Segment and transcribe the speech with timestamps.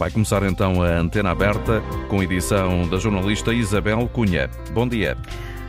[0.00, 4.48] Vai começar então a antena aberta com edição da jornalista Isabel Cunha.
[4.72, 5.14] Bom dia.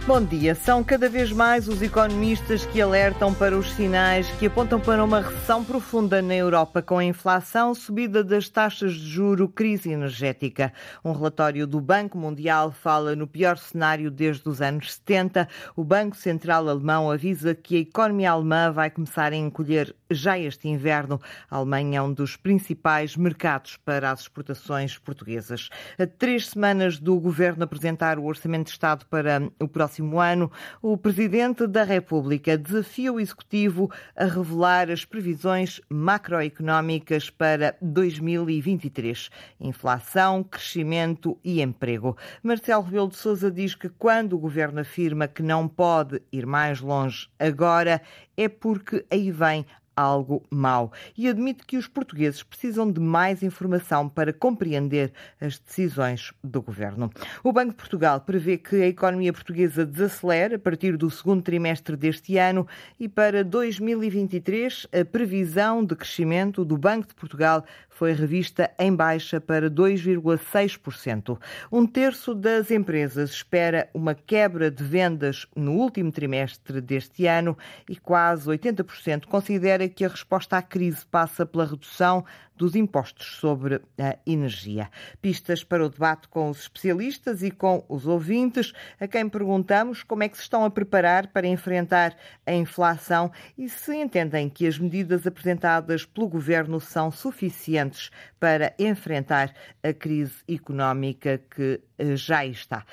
[0.07, 0.55] Bom dia.
[0.55, 5.21] São cada vez mais os economistas que alertam para os sinais que apontam para uma
[5.21, 10.73] recessão profunda na Europa, com a inflação, subida das taxas de juro, crise energética.
[11.05, 15.47] Um relatório do Banco Mundial fala no pior cenário desde os anos 70.
[15.75, 20.67] O Banco Central Alemão avisa que a economia alemã vai começar a encolher já este
[20.67, 21.21] inverno.
[21.49, 25.69] A Alemanha é um dos principais mercados para as exportações portuguesas.
[25.97, 30.49] A três semanas do governo apresentar o Orçamento de Estado para o próximo próximo ano,
[30.81, 39.29] o Presidente da República desafia o Executivo a revelar as previsões macroeconómicas para 2023.
[39.59, 42.15] Inflação, crescimento e emprego.
[42.41, 46.79] Marcelo Rebelo de Sousa diz que quando o Governo afirma que não pode ir mais
[46.79, 48.01] longe agora,
[48.37, 49.65] é porque aí vem
[50.01, 56.33] algo mau e admite que os portugueses precisam de mais informação para compreender as decisões
[56.43, 57.11] do governo.
[57.43, 61.95] O Banco de Portugal prevê que a economia portuguesa desacelere a partir do segundo trimestre
[61.95, 62.67] deste ano
[62.99, 67.63] e para 2023 a previsão de crescimento do Banco de Portugal
[68.01, 71.37] foi revista em baixa para 2,6%.
[71.71, 77.55] Um terço das empresas espera uma quebra de vendas no último trimestre deste ano
[77.87, 82.25] e quase 80% considera que a resposta à crise passa pela redução
[82.61, 84.91] dos impostos sobre a energia.
[85.19, 90.21] Pistas para o debate com os especialistas e com os ouvintes, a quem perguntamos como
[90.21, 94.77] é que se estão a preparar para enfrentar a inflação e se entendem que as
[94.77, 99.51] medidas apresentadas pelo governo são suficientes para enfrentar
[99.81, 102.85] a crise económica que eh, já está.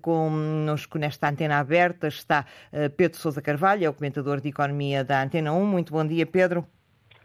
[0.00, 5.20] Conosco nesta antena aberta está eh, Pedro Sousa Carvalho, é o comentador de economia da
[5.20, 5.66] Antena 1.
[5.66, 6.64] Muito bom dia, Pedro.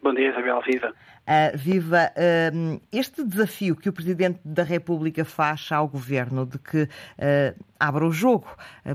[0.03, 0.59] Bom dia, Isabel.
[0.66, 0.89] Viva.
[0.89, 2.11] Uh, viva.
[2.17, 8.07] Uh, este desafio que o Presidente da República faz ao Governo de que uh, abra
[8.07, 8.47] o jogo,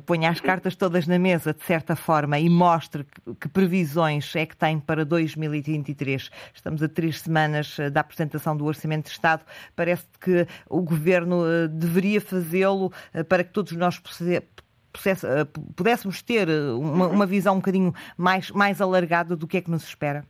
[0.05, 4.47] ponha as cartas todas na mesa, de certa forma, e mostre que, que, previsões é
[4.47, 6.29] que tem para 2023.
[6.53, 9.45] Estamos a três semanas da apresentação do Orçamento de Estado.
[9.77, 12.93] Parece que o Governo deveria fazê-lo
[13.29, 14.03] para que todos nós
[15.77, 19.85] pudéssemos ter uma, uma visão um bocadinho mais, mais alargada do que é que nos
[19.85, 20.25] espera.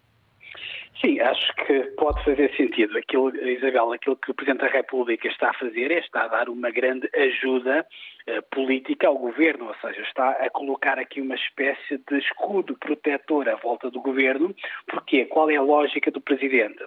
[1.01, 2.97] Sim, acho que pode fazer sentido.
[2.97, 6.49] Aquilo, Isabel, aquilo que o Presidente da República está a fazer é está a dar
[6.49, 7.87] uma grande ajuda
[8.29, 13.49] uh, política ao governo, ou seja, está a colocar aqui uma espécie de escudo protetor
[13.49, 14.55] à volta do governo.
[14.89, 15.27] Porquê?
[15.27, 16.83] Qual é a lógica do Presidente?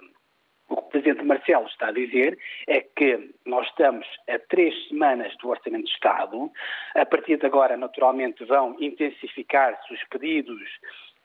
[0.68, 5.36] O que o Presidente Marcelo está a dizer é que nós estamos a três semanas
[5.38, 6.50] do Orçamento de Estado.
[6.94, 10.68] A partir de agora, naturalmente, vão intensificar-se os pedidos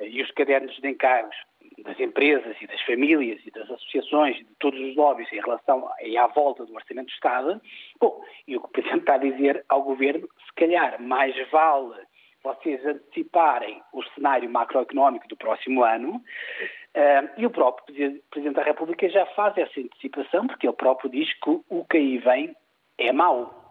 [0.01, 1.35] e os cadernos de encargos
[1.83, 6.17] das empresas e das famílias e das associações de todos os lobbies em relação e
[6.17, 7.61] à volta do Orçamento de Estado.
[7.99, 11.95] Bom, e o que o Presidente está a dizer ao Governo, se calhar mais vale
[12.45, 19.09] vocês anteciparem o cenário macroeconómico do próximo ano, uh, e o próprio Presidente da República
[19.09, 22.55] já faz essa antecipação, porque ele próprio diz que o que aí vem
[22.99, 23.65] é mau.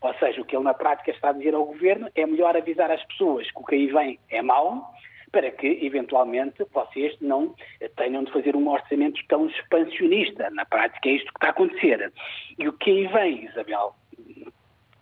[0.00, 2.90] Ou seja, o que ele na prática está a dizer ao Governo é melhor avisar
[2.90, 4.94] as pessoas que o que aí vem é mau,
[5.32, 7.54] para que, eventualmente, vocês não
[7.96, 10.50] tenham de fazer um orçamento tão expansionista.
[10.50, 12.12] Na prática é isto que está a acontecer.
[12.58, 13.94] E o que aí vem, Isabel?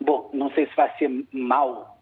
[0.01, 1.94] Bom, não sei se vai ser mau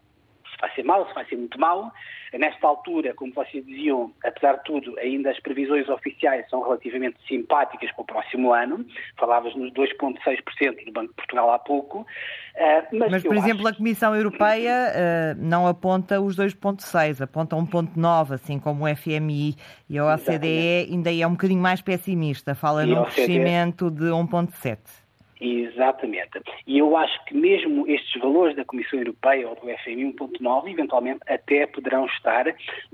[0.62, 1.92] vai ser mau, se vai ser muito mau.
[2.32, 7.90] Nesta altura, como vocês diziam, apesar de tudo, ainda as previsões oficiais são relativamente simpáticas
[7.92, 8.86] para o próximo ano.
[9.18, 12.06] Falavas nos 2,6% do Banco de Portugal há pouco.
[12.54, 13.74] Eh, mas, mas por exemplo, acho...
[13.74, 19.56] a Comissão Europeia uh, não aponta os 2,6%, aponta 1,9%, assim como o FMI.
[19.90, 20.92] E a OCDE Exatamente.
[20.92, 23.14] ainda é um bocadinho mais pessimista, fala e num OCDE...
[23.14, 25.01] crescimento de 1,7%.
[25.44, 26.40] Exatamente.
[26.68, 31.18] E eu acho que mesmo estes valores da Comissão Europeia ou do FMI 1.9, eventualmente
[31.28, 32.44] até poderão estar,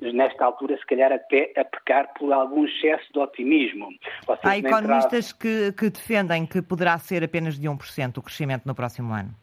[0.01, 3.89] nesta altura, se calhar até a pecar por algum excesso de otimismo.
[4.27, 8.75] Vocês Há economistas que, que defendem que poderá ser apenas de 1% o crescimento no
[8.75, 9.35] próximo ano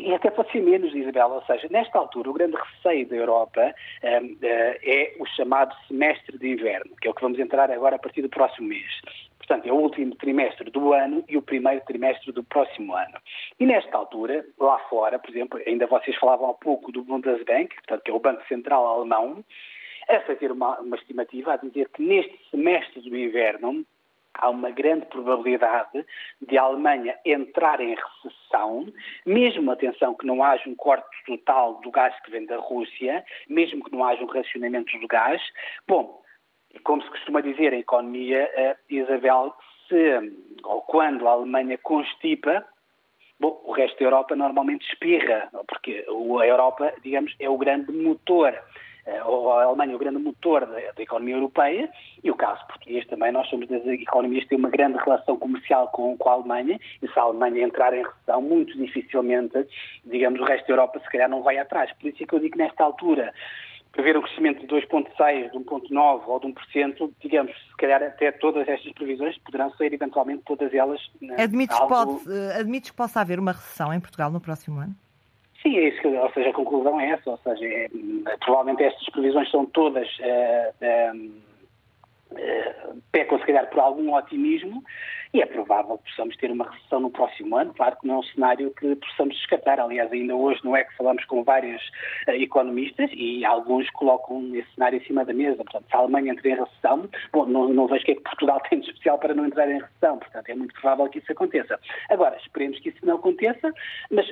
[0.00, 3.74] e até pode ser menos, Isabela, ou seja, nesta altura o grande receio da Europa
[4.02, 7.96] um, uh, é o chamado semestre de inverno, que é o que vamos entrar agora
[7.96, 9.00] a partir do próximo mês.
[9.46, 13.18] Portanto, é o último trimestre do ano e o primeiro trimestre do próximo ano.
[13.60, 18.02] E nesta altura, lá fora, por exemplo, ainda vocês falavam há pouco do Bundesbank, portanto,
[18.02, 19.44] que é o Banco Central Alemão,
[20.08, 23.84] a fazer uma, uma estimativa a dizer que neste semestre do inverno
[24.34, 26.04] há uma grande probabilidade
[26.40, 28.86] de a Alemanha entrar em recessão,
[29.24, 33.84] mesmo, atenção, que não haja um corte total do gás que vem da Rússia, mesmo
[33.84, 35.40] que não haja um racionamento do gás.
[35.86, 36.23] Bom,
[36.82, 38.50] como se costuma dizer em economia,
[38.88, 39.54] Isabel,
[39.88, 40.32] se
[40.64, 42.64] ou quando a Alemanha constipa,
[43.38, 48.58] bom, o resto da Europa normalmente espirra, porque a Europa, digamos, é o grande motor
[49.06, 51.90] eh, ou a Alemanha é o grande motor da, da, economia europeia
[52.22, 55.88] e o caso português também, nós somos das economias que têm uma grande relação comercial
[55.88, 59.66] com, com a Alemanha e se a Alemanha entrar em recessão, muito dificilmente,
[60.06, 61.92] digamos, o resto da Europa se calhar não vai atrás.
[62.00, 63.34] Por isso é que eu digo que nesta altura
[63.94, 68.68] prever um crescimento de 2,6%, de 1,9% ou de 1%, digamos, se calhar até todas
[68.68, 71.00] estas previsões poderão ser eventualmente todas elas.
[71.22, 71.88] Né, admites, algo...
[71.88, 74.94] pode, eh, admites que possa haver uma recessão em Portugal no próximo ano?
[75.62, 77.88] Sim, é isso, que, ou seja, a conclusão é essa, ou seja, é,
[78.44, 81.32] provavelmente estas previsões são todas, uh, uh,
[83.12, 84.82] pecam se calhar por algum otimismo,
[85.34, 87.74] e é provável que possamos ter uma recessão no próximo ano.
[87.74, 89.80] Claro que não é um cenário que possamos descartar.
[89.80, 91.82] Aliás, ainda hoje não é que falamos com vários
[92.28, 95.56] uh, economistas e alguns colocam esse cenário em cima da mesa.
[95.56, 98.22] Portanto, se a Alemanha entra em recessão, bom, não, não vejo o que é que
[98.22, 100.18] Portugal tem de especial para não entrar em recessão.
[100.18, 101.80] Portanto, é muito provável que isso aconteça.
[102.10, 103.72] Agora, esperemos que isso não aconteça,
[104.12, 104.26] mas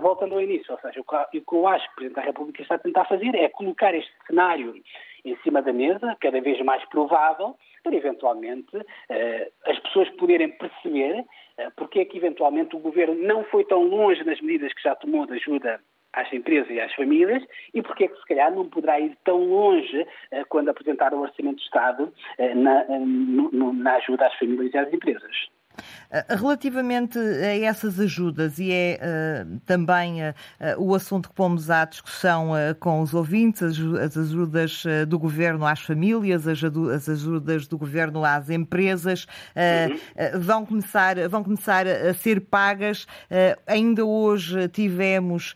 [0.00, 2.76] voltando ao início, ou seja, o que eu acho que o Presidente da República está
[2.76, 4.72] a tentar fazer é colocar este cenário
[5.24, 11.20] em cima da mesa, cada vez mais provável, para eventualmente uh, as pessoas poderem perceber
[11.20, 14.94] uh, porque é que eventualmente o governo não foi tão longe nas medidas que já
[14.94, 15.80] tomou de ajuda
[16.12, 17.42] às empresas e às famílias
[17.72, 21.20] e porque é que se calhar não poderá ir tão longe uh, quando apresentar o
[21.20, 22.12] Orçamento de Estado
[22.54, 22.84] na,
[23.74, 25.53] na ajuda às famílias e às empresas.
[26.14, 30.34] Eh, relativamente a essas ajudas, e é uh, também uh,
[30.78, 35.66] o assunto que pomos à discussão uh, com os ouvintes, as, as ajudas do governo
[35.66, 39.26] às famílias, as, as, ajudas do governo às empresas,
[39.56, 40.40] uhum.
[40.40, 43.06] vão, começar, vão começar a ser pagas.
[43.66, 45.54] ainda hoje tivemos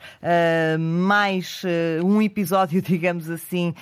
[0.79, 1.63] mais
[2.05, 3.75] um episódio, digamos assim,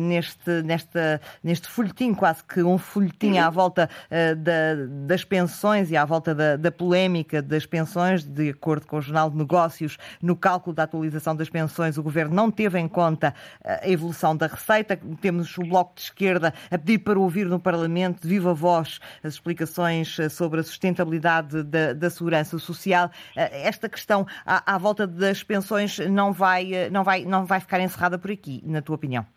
[0.00, 3.44] neste, nesta, neste folhetim, quase que um folhetim uhum.
[3.44, 8.86] à volta da, das pensões e à volta da, da polémica das pensões, de acordo
[8.86, 12.78] com o Jornal de Negócios, no cálculo da atualização das pensões, o Governo não teve
[12.78, 13.34] em conta
[13.64, 14.98] a evolução da receita.
[15.20, 19.34] Temos o Bloco de Esquerda a pedir para ouvir no Parlamento, de viva voz, as
[19.34, 23.10] explicações sobre a sustentabilidade da, da segurança social.
[23.34, 28.18] Esta questão à, à volta das pensões não vai, não, vai, não vai ficar encerrada
[28.18, 29.33] por aqui, na tua opinião?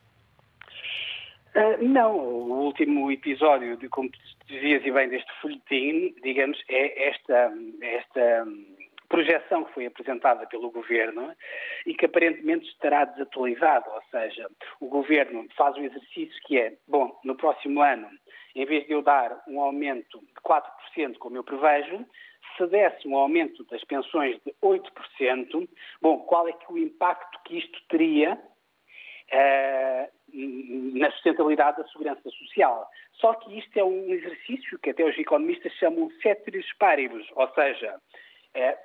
[1.58, 4.12] Uh, não, o último episódio, de, como
[4.46, 7.52] dizias e bem, deste folhetim, digamos, é esta,
[7.82, 8.46] esta
[9.10, 11.34] projeção que foi apresentada pelo Governo
[11.88, 14.48] e que aparentemente estará desatualizada, ou seja,
[14.80, 18.08] o Governo faz um exercício que é, bom, no próximo ano,
[18.54, 22.06] em vez de eu dar um aumento de 4%, como eu prevejo,
[22.56, 25.68] se desse um aumento das pensões de 8%,
[26.02, 28.40] bom, qual é que o impacto que isto teria?
[29.30, 32.90] Uh, na sustentabilidade da segurança social.
[33.14, 38.00] Só que isto é um exercício que até os economistas chamam ceteris paribus, ou seja,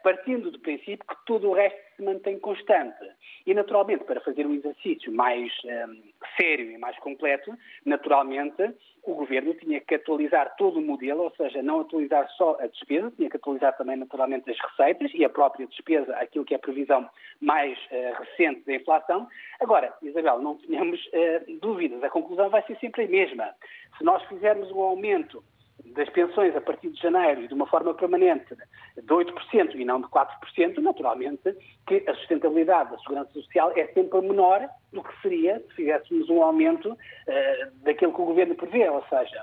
[0.02, 3.04] partindo do princípio que todo o resto se mantém constante.
[3.46, 6.02] E, naturalmente, para fazer um exercício mais um,
[6.38, 11.62] sério e mais completo, naturalmente, o Governo tinha que atualizar todo o modelo, ou seja,
[11.62, 15.66] não atualizar só a despesa, tinha que atualizar também, naturalmente, as receitas e a própria
[15.66, 17.08] despesa, aquilo que é a previsão
[17.40, 19.28] mais uh, recente da inflação.
[19.60, 23.54] Agora, Isabel, não tenhamos uh, dúvidas, a conclusão vai ser sempre a mesma.
[23.98, 25.42] Se nós fizermos um aumento
[25.86, 28.54] das pensões a partir de janeiro e de uma forma permanente
[28.96, 34.20] de 8% e não de 4%, naturalmente que a sustentabilidade da segurança social é sempre
[34.20, 36.96] menor do que seria se fizéssemos um aumento uh,
[37.82, 38.88] daquilo que o governo prevê.
[38.88, 39.42] Ou seja,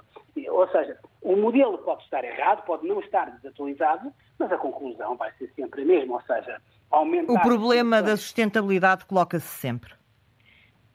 [0.49, 5.31] ou seja, o modelo pode estar errado, pode não estar desatualizado, mas a conclusão vai
[5.33, 6.15] ser sempre a mesma.
[6.15, 7.33] Ou seja, aumentar.
[7.33, 9.98] O problema da sustentabilidade coloca-se sempre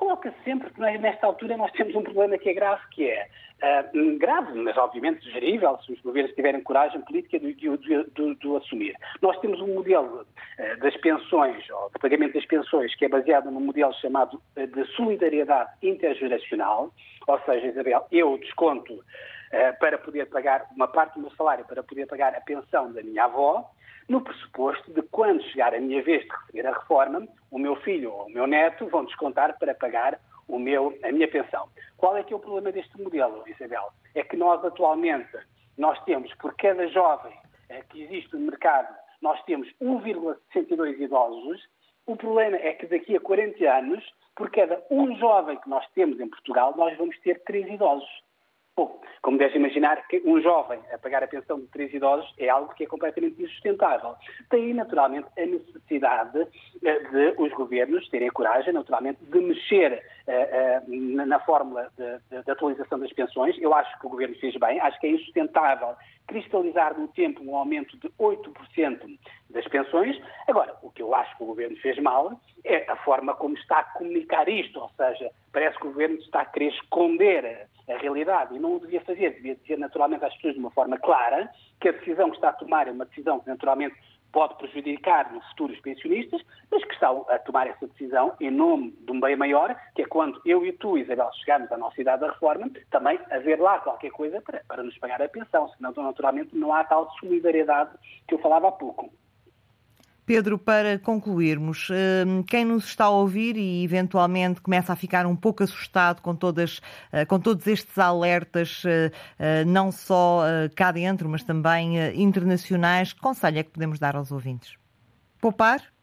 [0.04, 3.26] coloca-se sempre que nesta altura nós temos um problema que é grave, que é
[3.62, 8.56] uh, grave, mas obviamente gerível, se os governos tiverem coragem política de, de, de, de
[8.56, 8.94] assumir.
[9.23, 13.50] Nós temos um modelo uh, das pensões, ou de pagamento das pensões, que é baseado
[13.50, 16.92] num modelo chamado uh, de solidariedade intergeracional,
[17.26, 19.02] ou seja, Isabel, eu desconto
[19.78, 23.25] para poder pagar uma parte do meu salário para poder pagar a pensão da minha
[23.25, 23.70] avó,
[24.08, 28.12] no pressuposto de quando chegar a minha vez de receber a reforma, o meu filho
[28.12, 31.68] ou o meu neto vão descontar para pagar o meu, a minha pensão.
[31.96, 33.90] Qual é que é o problema deste modelo, Isabel?
[34.14, 35.37] É que nós atualmente
[35.76, 37.32] nós temos, por cada jovem
[37.68, 41.62] eh, que existe no mercado, nós temos 1,62 idosos.
[42.06, 44.04] O problema é que daqui a 40 anos,
[44.37, 48.24] por cada um jovem que nós temos em Portugal, nós vamos ter três idosos.
[48.76, 52.49] Bom, como deve imaginar, que um jovem a pagar a pensão de três idosos é
[52.49, 54.16] algo que é completamente insustentável.
[54.50, 56.47] Daí, naturalmente, a necessidade
[56.85, 62.50] eh, de os governos terem a coragem, naturalmente, de mexer uh, uh, na fórmula de,
[62.50, 63.57] atualização das pensões.
[63.61, 65.95] Eu acho que o governo fez bem, acho que é insustentável
[66.26, 69.19] cristalizar no tempo um aumento de 8%
[69.50, 70.21] das pensões.
[70.49, 73.81] Agora, o que eu acho que o governo fez mal é a forma como está
[73.81, 78.54] a comunicar isto, ou seja, parece que o governo está a querer esconder a realidade
[78.54, 81.50] e não o devia fazer, devia dizer naturalmente às pessoas de uma forma clara
[81.81, 83.95] que a decisão que está a tomar é uma decisão que naturalmente
[84.35, 88.91] pode prejudicar no futuro os pensionistas, mas que estão a tomar essa decisão em nome
[88.91, 92.23] de um bem maior, que é quando eu e tu, Isabel, chegamos à nossa idade
[92.23, 96.57] da reforma, também haver lá qualquer coisa para, para nos pagar a pensão, senão naturalmente
[96.57, 97.91] não há tal solidariedade
[98.26, 99.09] que eu falava há pouco.
[100.26, 105.37] Pedro, para concluirmos, hum, quem nos está a ouvir e eventualmente começa a ficar um
[105.37, 106.81] pouco assustado com, todas,
[107.12, 110.43] eh, com todos estes alertas, eh, eh, não só
[110.75, 114.76] cá dentro, mas também internacionais, que conselho é que podemos dar aos ouvintes?
[115.40, 115.94] Poupar?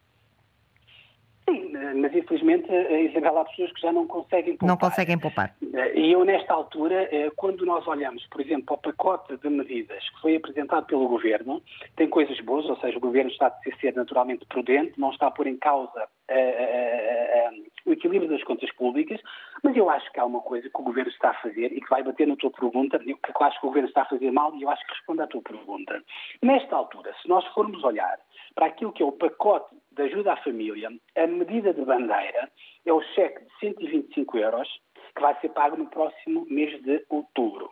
[1.52, 2.66] Sim, mas infelizmente,
[3.10, 4.68] Isabel, há pessoas que já não conseguem poupar.
[4.68, 5.54] Não conseguem poupar.
[5.94, 10.20] E eu, nesta altura, quando nós olhamos, por exemplo, para o pacote de medidas que
[10.20, 11.62] foi apresentado pelo Governo,
[11.96, 15.30] tem coisas boas, ou seja, o Governo está a ser naturalmente prudente, não está a
[15.30, 19.20] pôr em causa uh, uh, uh, o equilíbrio das contas públicas,
[19.62, 21.90] mas eu acho que há uma coisa que o Governo está a fazer e que
[21.90, 24.54] vai bater na tua pergunta, que eu acho que o Governo está a fazer mal
[24.54, 26.02] e eu acho que responde à tua pergunta.
[26.42, 28.18] Nesta altura, se nós formos olhar
[28.54, 32.50] para aquilo que é o pacote de ajuda à família, a medida de bandeira
[32.84, 34.68] é o cheque de 125 euros
[35.14, 37.70] que vai ser pago no próximo mês de outubro.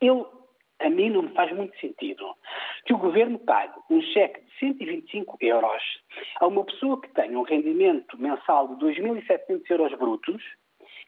[0.00, 0.28] Eu,
[0.80, 2.34] a mim não me faz muito sentido
[2.84, 5.82] que o governo pague um cheque de 125 euros
[6.40, 10.42] a uma pessoa que tem um rendimento mensal de 2.700 euros brutos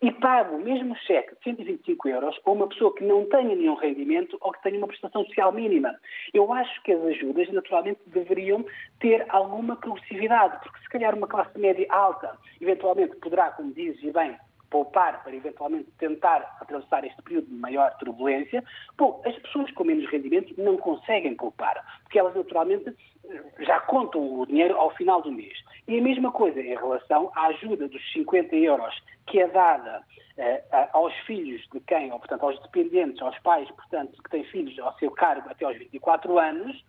[0.02, 3.74] e pago o mesmo cheque de 125 euros a uma pessoa que não tenha nenhum
[3.74, 5.94] rendimento ou que tenha uma prestação social mínima.
[6.32, 8.64] Eu acho que as ajudas, naturalmente, deveriam
[8.98, 14.10] ter alguma progressividade, porque se calhar uma classe média alta, eventualmente poderá, como dizes e
[14.10, 14.36] bem,
[14.70, 18.62] poupar para eventualmente tentar atravessar este período de maior turbulência,
[18.96, 22.94] bom, as pessoas com menos rendimento não conseguem poupar, porque elas naturalmente
[23.60, 25.56] já contam o dinheiro ao final do mês.
[25.86, 28.94] E a mesma coisa em relação à ajuda dos 50 euros
[29.26, 30.02] que é dada
[30.38, 34.78] uh, aos filhos de quem, ou portanto aos dependentes, aos pais, portanto, que têm filhos
[34.78, 36.84] ao seu cargo até aos 24 anos,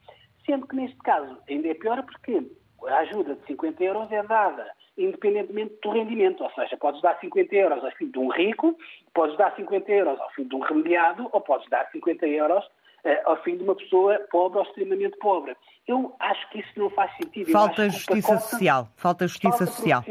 [0.45, 2.43] sendo que neste caso ainda é pior porque
[2.87, 6.43] a ajuda de 50 euros é dada independentemente do rendimento.
[6.43, 8.77] Ou seja, podes dar 50 euros ao filho de um rico,
[9.13, 13.09] podes dar 50 euros ao filho de um remediado, ou podes dar 50 euros uh,
[13.25, 15.55] ao filho de uma pessoa pobre ou extremamente pobre.
[15.87, 17.51] Eu acho que isso não faz sentido.
[17.51, 18.87] Falta justiça social.
[18.95, 20.03] Falta justiça falta social.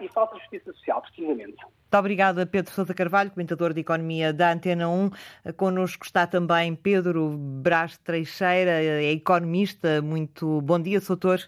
[0.00, 1.56] e falta justiça social, precisamente.
[1.90, 5.10] Muito obrigada, Pedro Sousa Carvalho, comentador de Economia da Antena 1.
[5.56, 10.02] Connosco está também Pedro Brás Treixeira, é economista.
[10.02, 11.40] Muito bom dia, doutor.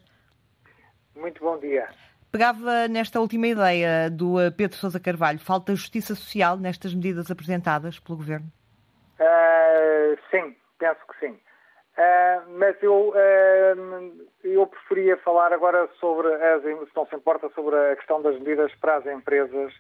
[1.20, 1.88] Muito bom dia.
[2.32, 5.38] Pegava nesta última ideia do eh, Pedro Sousa Carvalho.
[5.38, 8.46] Falta justiça social nestas medidas apresentadas pelo Governo?
[9.18, 11.32] Uh, sim, penso que sim.
[11.32, 17.76] Uh, mas eu, uh, eu preferia falar agora sobre, as, se não se importa, sobre
[17.76, 19.74] a questão das medidas para as empresas,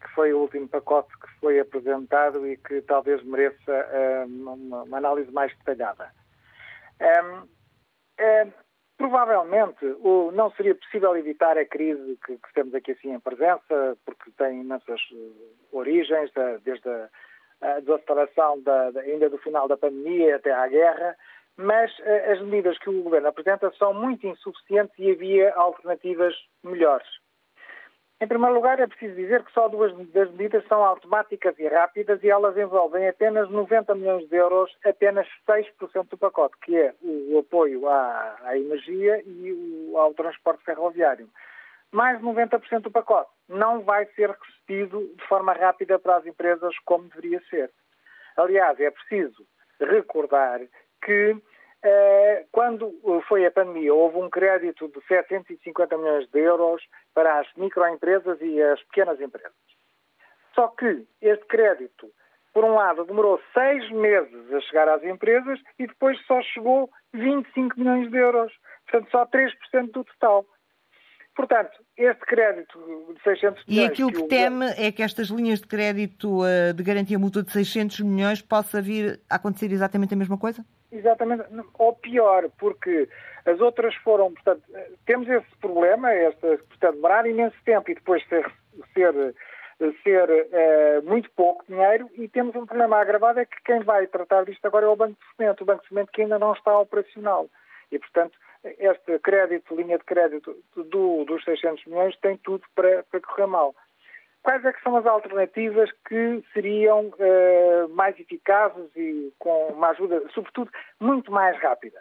[0.00, 5.30] que foi o último pacote que foi apresentado e que talvez mereça uma, uma, análise
[5.32, 6.10] mais detalhada.
[8.96, 13.96] Provavelmente o, não seria possível evitar a crise que, que, temos aqui assim em presença,
[14.06, 16.30] porque tem imensas uh, origens,
[16.64, 17.08] desde a,
[17.60, 21.14] a desaceleração da, da, ainda do final da pandemia até à guerra,
[21.58, 26.34] mas uh, as medidas que o Governo apresenta são muito insuficientes e havia alternativas
[26.64, 27.08] melhores.
[28.18, 32.22] Em primeiro lugar, é preciso dizer que só duas das medidas são automáticas e rápidas
[32.24, 37.38] e elas envolvem apenas 90 milhões de euros, apenas 6% do pacote, que é o
[37.38, 41.28] apoio à, à energia e o, ao transporte ferroviário.
[41.92, 47.08] Mais 90% do pacote não vai ser recebido de forma rápida para as empresas como
[47.08, 47.70] deveria ser.
[48.34, 49.46] Aliás, é preciso
[49.78, 50.60] recordar
[51.04, 51.36] que
[52.52, 52.92] quando
[53.28, 56.82] foi a pandemia, houve um crédito de 750 milhões de euros
[57.14, 59.52] para as microempresas e as pequenas empresas.
[60.54, 62.10] Só que este crédito,
[62.52, 67.78] por um lado, demorou seis meses a chegar às empresas e depois só chegou 25
[67.78, 68.52] milhões de euros.
[68.90, 70.46] Portanto, só 3% do total.
[71.34, 72.78] Portanto, este crédito
[73.14, 73.66] de 600 milhões...
[73.68, 77.42] E aquilo que, que teme é que estas linhas de crédito eh, de garantia mútua
[77.42, 80.64] de 600 milhões possa vir a acontecer exatamente a mesma coisa?
[80.92, 81.44] Exatamente,
[81.78, 83.08] ou pior, porque
[83.44, 84.62] as outras foram, portanto,
[85.04, 88.50] temos esse problema, esta, portanto, demorar imenso tempo e depois ser,
[88.94, 89.34] ser
[90.02, 94.44] ser uh, muito pouco dinheiro e temos um problema agravado, é que quem vai tratar
[94.44, 96.78] disto agora é o Banco de Fomento, o Banco de Fomento que ainda não está
[96.78, 97.46] operacional.
[97.92, 103.20] E, portanto, este crédito, linha de crédito do, dos 600 milhões tem tudo para, para
[103.20, 103.74] correr mal.
[104.46, 110.22] Quais é que são as alternativas que seriam uh, mais eficazes e com uma ajuda,
[110.32, 112.00] sobretudo, muito mais rápida?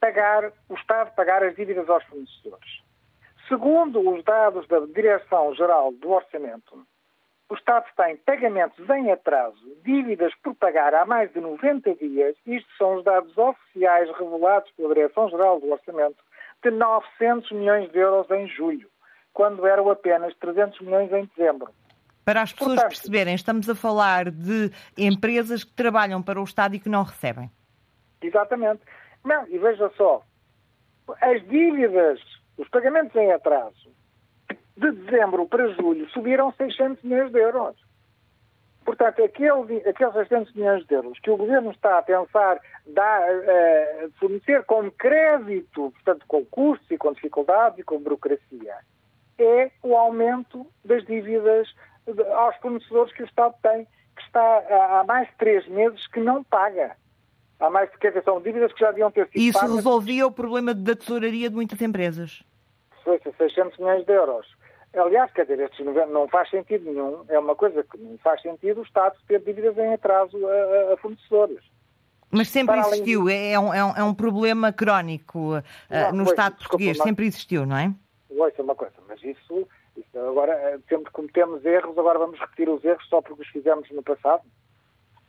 [0.00, 2.80] Pagar, o Estado pagar as dívidas aos fornecedores.
[3.48, 6.86] Segundo os dados da Direção-Geral do Orçamento,
[7.50, 12.68] o Estado tem pagamentos em atraso, dívidas por pagar há mais de 90 dias, isto
[12.78, 16.24] são os dados oficiais revelados pela Direção-Geral do Orçamento,
[16.62, 18.88] de 900 milhões de euros em julho,
[19.36, 21.68] quando eram apenas 300 milhões em dezembro.
[22.24, 26.74] Para as pessoas Portanto, perceberem, estamos a falar de empresas que trabalham para o Estado
[26.74, 27.50] e que não recebem.
[28.22, 28.80] Exatamente.
[29.22, 30.22] Não, e veja só,
[31.20, 32.18] as dívidas,
[32.56, 33.90] os pagamentos em atraso,
[34.74, 37.76] de dezembro para julho subiram 600 milhões de euros.
[38.86, 44.10] Portanto, aquele, aqueles 600 milhões de euros que o Governo está a pensar dar, uh,
[44.18, 48.76] fornecer como crédito, portanto, com custos e com dificuldades e com burocracia,
[49.38, 51.68] é o aumento das dívidas
[52.34, 53.84] aos fornecedores que o Estado tem,
[54.16, 56.96] que está há mais de três meses que não paga.
[57.58, 59.76] Há mais de que são dívidas que já deviam ter sido Isso pagas.
[59.76, 62.42] resolvia o problema da tesouraria de muitas empresas.
[63.04, 64.46] 600 milhões de euros.
[64.94, 67.24] Aliás, quer dizer, estes não faz sentido nenhum.
[67.28, 70.96] É uma coisa que não faz sentido o Estado ter dívidas em atraso a, a
[70.96, 71.62] fornecedores.
[72.30, 73.34] Mas sempre Para existiu, de...
[73.34, 76.98] é, um, é, um, é um problema crónico uh, não, no pois, Estado desculpa, português,
[76.98, 77.06] mas...
[77.06, 77.94] sempre existiu, não é?
[78.36, 82.68] Isso é uma coisa, mas isso, isso agora, eh, sempre cometemos erros, agora vamos repetir
[82.68, 84.42] os erros só porque os fizemos no passado.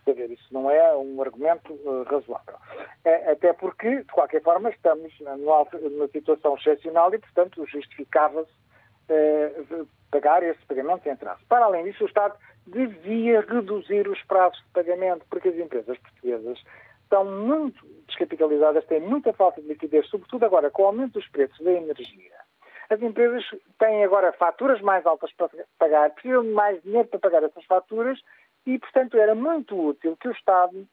[0.04, 2.56] Quer dizer, isso não é um argumento uh, razoável.
[3.04, 8.52] É, até porque, de qualquer forma, estamos numa, numa situação excepcional e, portanto, justificava-se
[9.10, 9.52] eh,
[10.12, 11.42] pagar esse pagamento em atraso.
[11.48, 16.60] Para além disso, o Estado devia reduzir os prazos de pagamento, porque as empresas portuguesas
[17.04, 21.60] estão muito descapitalizadas, têm muita falta de liquidez, sobretudo agora com o aumento dos preços
[21.60, 22.47] da energia.
[22.90, 23.44] As empresas
[23.80, 28.20] têm agora faturas mais altas para pagar, precisam de mais dinheiro para pagar essas faturas
[28.66, 30.88] e, portanto, era muito útil que o Estado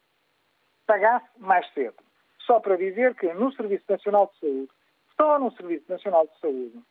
[0.87, 1.97] pagasse mais cedo.
[2.41, 4.71] Só para dizer que no Serviço Nacional de Saúde,
[5.17, 6.83] só no Serviço Nacional de Saúde,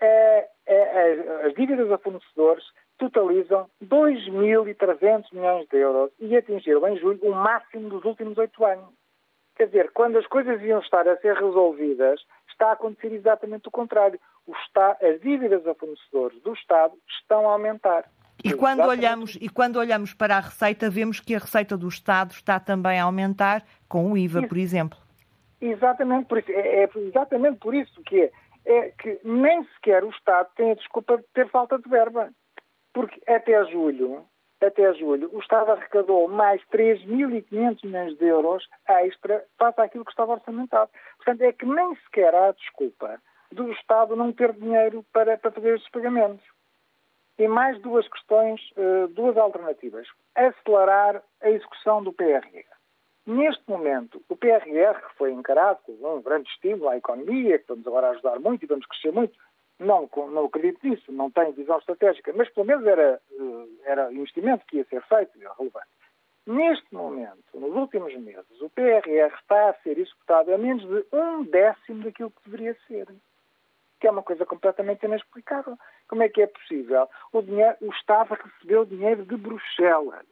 [0.00, 2.64] é, é, as dívidas a fornecedores
[2.98, 8.88] totalizam 2.300 milhões de euros e atingiram em julho o máximo dos últimos oito anos.
[9.56, 12.24] Quer dizer, quando as coisas iam estar a ser resolvidas,
[12.58, 14.20] está a acontecer exatamente o contrário.
[14.46, 18.04] O está, as dívidas a fornecedores do Estado estão a aumentar.
[18.44, 22.32] E quando, olhamos, e quando olhamos para a receita, vemos que a receita do Estado
[22.32, 24.98] está também a aumentar com o IVA, isso, por exemplo.
[25.60, 26.52] Exatamente por isso.
[26.52, 28.32] É, é exatamente por isso que é
[28.68, 32.30] é que nem sequer o Estado tem a desculpa de ter falta de verba.
[32.92, 34.26] Porque até julho,
[34.66, 40.32] até julho, o Estado arrecadou mais 3.500 milhões de euros extra face àquilo que estava
[40.32, 40.90] orçamentado.
[41.16, 43.20] Portanto, é que nem sequer há desculpa
[43.52, 46.44] do Estado não ter dinheiro para, para fazer estes pagamentos.
[47.38, 50.08] E mais duas questões, eh, duas alternativas.
[50.34, 52.66] Acelerar a execução do PRR.
[53.28, 58.10] Neste momento, o PRR, foi encarado como um grande estímulo à economia, que vamos agora
[58.10, 59.38] ajudar muito e vamos crescer muito,
[59.78, 64.66] não, não acredito nisso, não tem visão estratégica, mas pelo menos era, eh, era investimento
[64.66, 65.88] que ia ser feito e relevante.
[66.46, 71.44] Neste momento, nos últimos meses, o PRR está a ser executado a menos de um
[71.44, 73.06] décimo daquilo que deveria ser.
[74.00, 75.76] Que é uma coisa completamente inexplicável.
[76.08, 77.06] Como é que é possível?
[77.32, 80.26] O, dinheiro, o Estado recebeu dinheiro de Bruxelas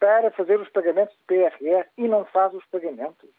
[0.00, 3.30] para fazer os pagamentos de PRR e não faz os pagamentos.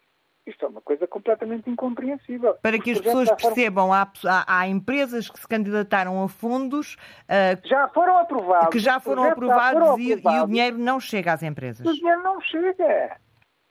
[0.45, 2.56] Isto é uma coisa completamente incompreensível.
[2.56, 4.12] Para que as pessoas percebam, há,
[4.45, 9.79] há, empresas que se candidataram a fundos uh, já foram aprovados, que já foram aprovados,
[9.79, 11.86] já foram e, aprovados, e, o dinheiro não chega às empresas.
[11.86, 13.17] O dinheiro não chega.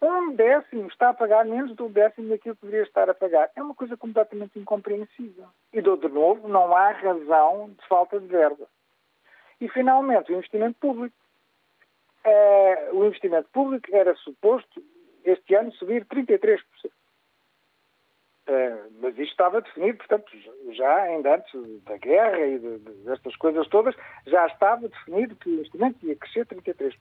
[0.01, 3.51] Um décimo está a pagar menos do décimo daquilo que deveria estar a pagar.
[3.55, 5.47] É uma coisa completamente incompreensível.
[5.73, 8.67] E, de novo, não há razão de falta de verba.
[9.61, 11.15] E, finalmente, o investimento público
[12.25, 14.83] eh, o investimento público era suposto
[15.25, 16.61] este ano subir 33%.
[18.47, 20.31] Eh, mas isto estava definido, portanto,
[20.73, 23.95] já ainda antes da guerra e de, de, destas coisas todas,
[24.27, 26.95] já estava definido que o investimento ia crescer 33%.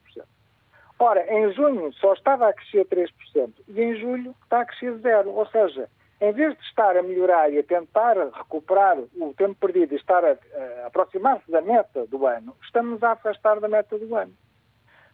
[0.99, 5.31] Ora, em junho só estava a crescer 3% e em julho está a crescer zero.
[5.31, 5.89] Ou seja,
[6.21, 10.23] em vez de estar a melhorar e a tentar recuperar o tempo perdido e estar
[10.23, 10.37] a,
[10.83, 14.33] a aproximar-se da meta do ano, estamos a afastar da meta do ano.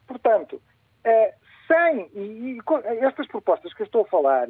[0.05, 0.61] Portanto,
[1.67, 4.47] sem, e, e, estas propostas que eu estou a falar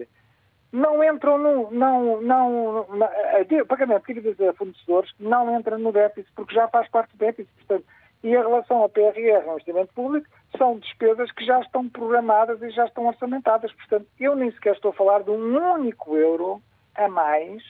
[0.71, 1.71] não entram no.
[1.71, 6.89] Não, não, o pagamento de dívidas a fornecedores não entra no déficit, porque já faz
[6.89, 7.51] parte do déficit.
[7.55, 7.85] Portanto,
[8.23, 12.69] e em relação ao PRR, ao investimento público, são despesas que já estão programadas e
[12.71, 13.71] já estão orçamentadas.
[13.73, 16.61] Portanto, eu nem sequer estou a falar de um único euro
[16.95, 17.63] a mais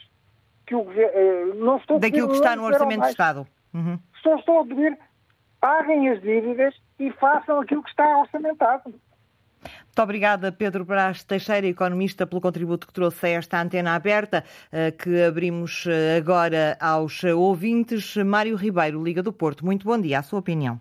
[0.65, 1.11] que o governo.
[1.13, 3.47] Eh, não estou Daquilo que está no Orçamento de Estado.
[3.73, 3.99] Uhum.
[4.23, 4.97] Só estou a pedir,
[5.59, 8.93] paguem as dívidas e façam aquilo que está orçamentado.
[9.63, 14.91] Muito obrigada, Pedro Brás Teixeira, economista, pelo contributo que trouxe a esta antena aberta, eh,
[14.91, 18.15] que abrimos eh, agora aos ouvintes.
[18.17, 20.79] Mário Ribeiro, Liga do Porto, muito bom dia, a sua opinião.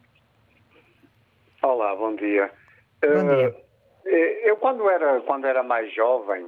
[1.62, 2.50] Olá, bom dia.
[3.02, 3.56] Bom dia.
[4.44, 6.46] Eu, quando era, quando era mais jovem,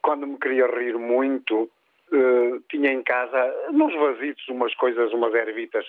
[0.00, 1.68] quando me queria rir muito,
[2.68, 5.84] tinha em casa, nos vasitos, umas coisas, umas ervitas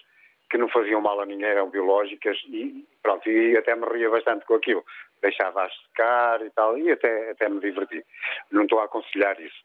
[0.50, 4.46] que não faziam mal a ninguém, eram biológicas e pronto, e até me ria bastante
[4.46, 4.84] com aquilo.
[5.22, 8.04] Deixava-as secar e tal, e até, até me diverti.
[8.52, 9.64] Não estou a aconselhar isso.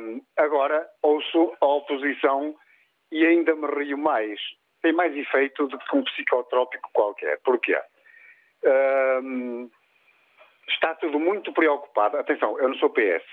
[0.00, 2.56] Um, agora ouço a oposição
[3.12, 4.40] e ainda me rio mais.
[4.82, 7.38] Tem mais efeito do que um psicotrópico qualquer.
[7.44, 7.78] Porquê?
[9.22, 9.70] Um,
[10.68, 12.16] está tudo muito preocupado.
[12.16, 13.24] Atenção, eu não sou PS.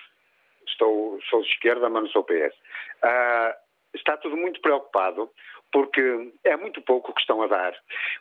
[0.68, 2.54] Estou, sou de esquerda, mas não sou PS.
[2.54, 3.58] Uh, ah,
[3.94, 5.32] está tudo muito preocupado
[5.71, 7.73] porque é muito pouco que estão a dar.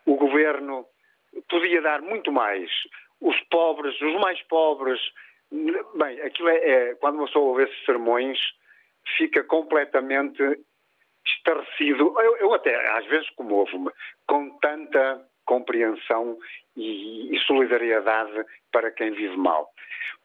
[0.04, 0.86] O governo
[1.48, 2.70] podia dar muito mais.
[3.20, 5.00] Os pobres, os mais pobres,
[5.50, 8.38] bem, aquilo é, é quando uma pessoa ouve esses sermões,
[9.16, 10.42] fica completamente
[11.24, 12.14] estarrecido.
[12.20, 13.90] Eu, eu até às vezes comovo-me
[14.26, 16.36] com tanta compreensão
[16.76, 19.70] e, e, solidariedade para quem vive mal.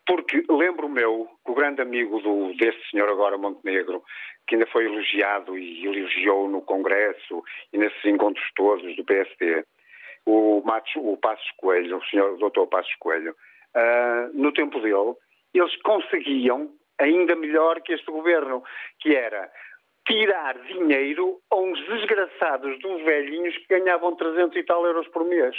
[0.05, 4.03] Porque lembro meu que o grande amigo do, deste senhor agora, Montenegro,
[4.47, 9.63] que ainda foi elogiado e elogiou no Congresso e nesses encontros todos do PSD,
[10.25, 13.35] o, Matos, o Passos Coelho, o senhor doutor Passos Coelho,
[13.75, 15.15] uh, no tempo dele,
[15.53, 18.63] eles conseguiam ainda melhor que este governo,
[18.99, 19.51] que era
[20.07, 25.23] tirar dinheiro a uns desgraçados de uns velhinhos que ganhavam 300 e tal euros por
[25.25, 25.55] mês.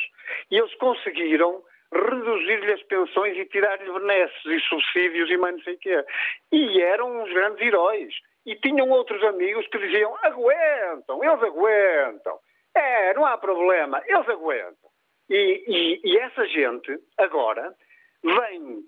[0.51, 5.75] E eles conseguiram reduzir-lhe as pensões e tirar-lhe benesses e subsídios e mais não sei
[5.75, 6.05] o quê.
[6.51, 8.15] E eram uns grandes heróis.
[8.45, 12.39] E tinham outros amigos que diziam: aguentam, eles aguentam.
[12.75, 14.91] É, não há problema, eles aguentam.
[15.29, 17.75] E, e, e essa gente, agora,
[18.23, 18.85] vem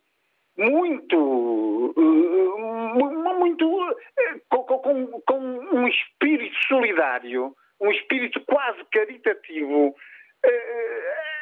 [0.57, 9.95] muito, eh, muito eh, com, com, com, um espírito solidário, um espírito quase caritativo,
[10.45, 11.34] eh,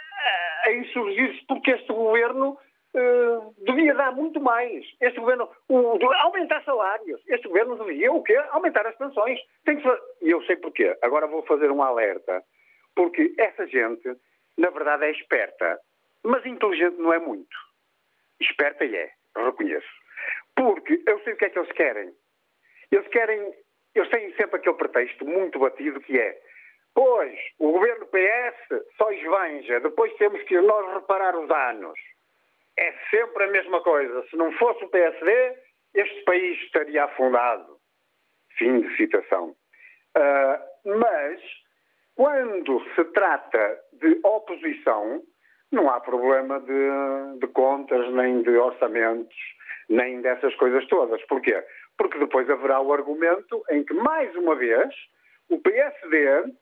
[0.63, 2.59] a insurgir-se porque este governo
[2.95, 4.85] uh, devia dar muito mais.
[5.01, 7.21] Este governo, o, aumentar salários.
[7.29, 8.37] Este governo devia o quê?
[8.51, 9.39] Aumentar as pensões.
[9.65, 9.89] Tem que
[10.23, 10.97] E eu sei porquê.
[11.03, 12.43] Agora vou fazer um alerta.
[12.95, 14.17] Porque essa gente,
[14.59, 15.81] na verdade, é esperta.
[16.23, 17.57] Mas inteligente não é muito.
[18.41, 19.89] Esperta é, reconheço.
[20.55, 22.13] Porque eu sei o que é que eles querem.
[22.91, 23.55] Eles querem,
[23.95, 26.39] eles têm sempre aquele pretexto muito batido que é
[26.95, 31.99] Pois, o governo PS só esvanja, depois temos que nós reparar os danos.
[32.77, 34.27] É sempre a mesma coisa.
[34.29, 35.57] Se não fosse o PSD,
[35.95, 37.79] este país estaria afundado.
[38.59, 39.55] Fim de citação.
[40.17, 41.41] Uh, mas,
[42.15, 45.23] quando se trata de oposição,
[45.71, 49.37] não há problema de, de, contas, nem de orçamentos,
[49.89, 51.23] nem dessas coisas todas.
[51.27, 51.65] Porquê?
[51.97, 54.95] Porque depois haverá o argumento em que, mais uma vez,
[55.49, 56.53] o PSD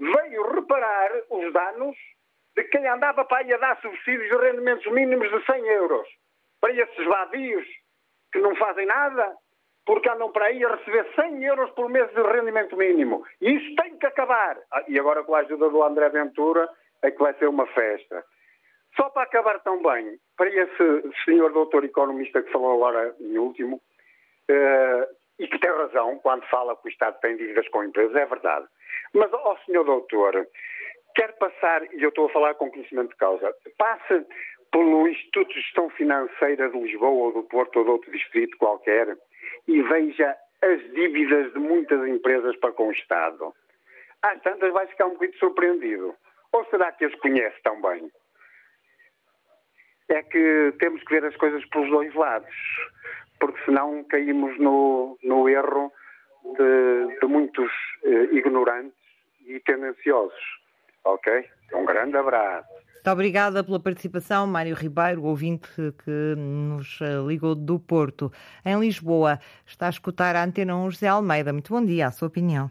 [0.00, 1.96] veio reparar os danos
[2.56, 6.08] de quem andava para aí a dar subsídios de rendimentos mínimos de 100 euros
[6.60, 7.66] para esses vadios
[8.32, 9.36] que não fazem nada,
[9.84, 13.24] porque andam para aí a receber 100 euros por mês de rendimento mínimo.
[13.40, 14.58] E isso tem que acabar.
[14.72, 16.68] Ah, e agora com a ajuda do André Ventura
[17.02, 18.24] é que vai ser uma festa.
[18.96, 23.76] Só para acabar tão bem, para esse senhor doutor economista que falou agora em último,
[23.76, 28.26] uh, e que tem razão quando fala que o Estado tem dívidas com empresas, é
[28.26, 28.66] verdade.
[29.14, 30.46] Mas, ó senhor doutor,
[31.14, 34.26] quer passar, e eu estou a falar com conhecimento de causa, passe
[34.70, 39.16] pelo Instituto de Gestão Financeira de Lisboa ou do Porto ou de outro distrito qualquer
[39.66, 43.54] e veja as dívidas de muitas empresas para com o Estado.
[44.22, 46.14] Às tantas vai ficar um bocadinho surpreendido.
[46.52, 48.10] Ou será que as conhece tão bem?
[50.08, 52.54] É que temos que ver as coisas pelos dois lados,
[53.38, 55.92] porque senão caímos no, no erro
[56.44, 57.70] de, de muitos
[58.04, 58.98] eh, ignorantes
[59.46, 60.60] e tendenciosos.
[61.04, 61.48] Ok?
[61.74, 62.68] Um grande abraço.
[63.00, 65.70] Muito obrigada pela participação, Mário Ribeiro, ouvinte
[66.04, 68.30] que nos eh, ligou do Porto.
[68.64, 71.50] Em Lisboa, está a escutar a Antena 1 José Almeida.
[71.50, 72.70] Muito bom dia, a sua opinião.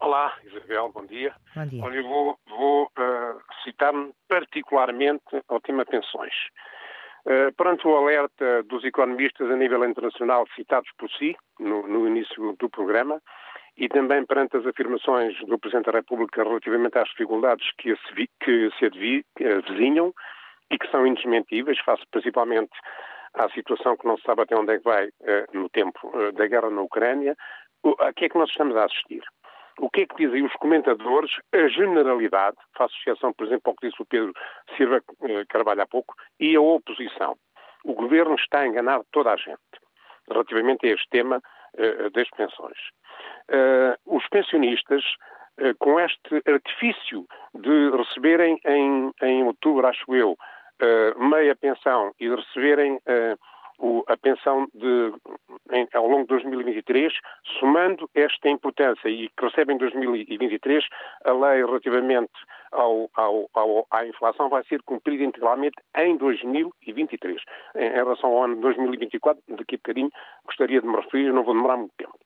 [0.00, 1.32] Olá, Isabel, bom dia.
[1.54, 1.84] Bom dia.
[1.84, 6.34] Olha, eu vou, vou uh, citar-me particularmente ao tema pensões.
[7.26, 12.54] Uh, perante o alerta dos economistas a nível internacional citados por si no, no início
[12.56, 13.20] do programa
[13.76, 18.70] e também perante as afirmações do Presidente da República relativamente às dificuldades que se, que
[18.78, 20.14] se avizinham
[20.70, 22.72] e que são indesmentíveis, face principalmente
[23.34, 26.32] à situação que não se sabe até onde é que vai uh, no tempo uh,
[26.32, 27.36] da guerra na Ucrânia,
[28.00, 29.22] a que é que nós estamos a assistir?
[29.78, 33.88] O que é que dizem os comentadores, a generalidade, faço exceção, por exemplo, ao que
[33.88, 34.32] disse o Pedro
[34.76, 37.36] Silva eh, Carvalho há pouco, e a oposição.
[37.84, 39.60] O governo está a enganar toda a gente
[40.28, 42.78] relativamente a este tema uh, das pensões.
[43.48, 45.04] Uh, os pensionistas,
[45.60, 50.36] uh, com este artifício de receberem em, em outubro, acho eu,
[51.16, 53.00] meia pensão e de receberem
[53.78, 55.12] o, a pensão de,
[55.72, 57.12] em, ao longo de 2023,
[57.60, 60.84] somando esta importância e que recebe em 2023,
[61.24, 62.32] a lei relativamente
[62.72, 67.42] ao, ao, ao, à inflação vai ser cumprida integralmente em 2023.
[67.76, 70.10] Em, em relação ao ano 2024, daqui a bocadinho
[70.44, 72.16] gostaria de me referir, não vou demorar muito tempo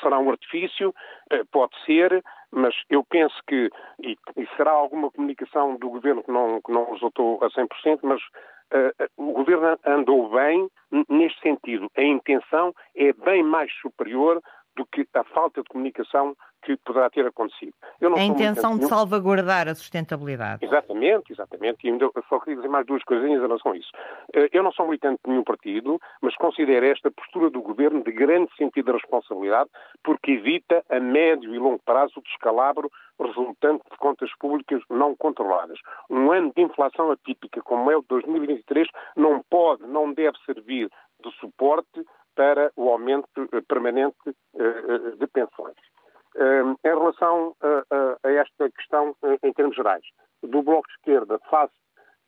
[0.00, 0.94] será um artifício,
[1.30, 3.68] eh, pode ser, mas eu penso que,
[4.02, 4.16] e,
[4.56, 8.20] será alguma comunicação do Governo que não, que não resultou a 100%, mas
[9.16, 10.68] o Governo andou bem
[11.08, 11.90] neste sentido.
[11.96, 14.40] A intenção é bem mais superior
[14.80, 17.74] do que a falta de comunicação que poderá ter acontecido.
[18.16, 20.64] a intenção de salvaguardar a sustentabilidade.
[20.64, 21.86] Exatamente, exatamente.
[21.86, 23.90] E ainda só queria dizer mais duas coisinhas em relação a isso.
[24.34, 28.12] Eh, eu não sou militante de nenhum partido, mas considero esta postura do Governo de
[28.12, 29.70] grande sentido de responsabilidade,
[30.02, 35.78] porque evita a médio e longo prazo o descalabro resultante de contas públicas não controladas.
[36.08, 40.90] Um ano de inflação atípica como é o de 2023 não pode, não deve servir
[41.22, 44.16] de suporte para o aumento eh, permanente
[44.56, 45.76] eh, de pensões.
[46.36, 50.04] Em relação a, esta questão em termos gerais,
[50.40, 51.74] do Bloco de Esquerda face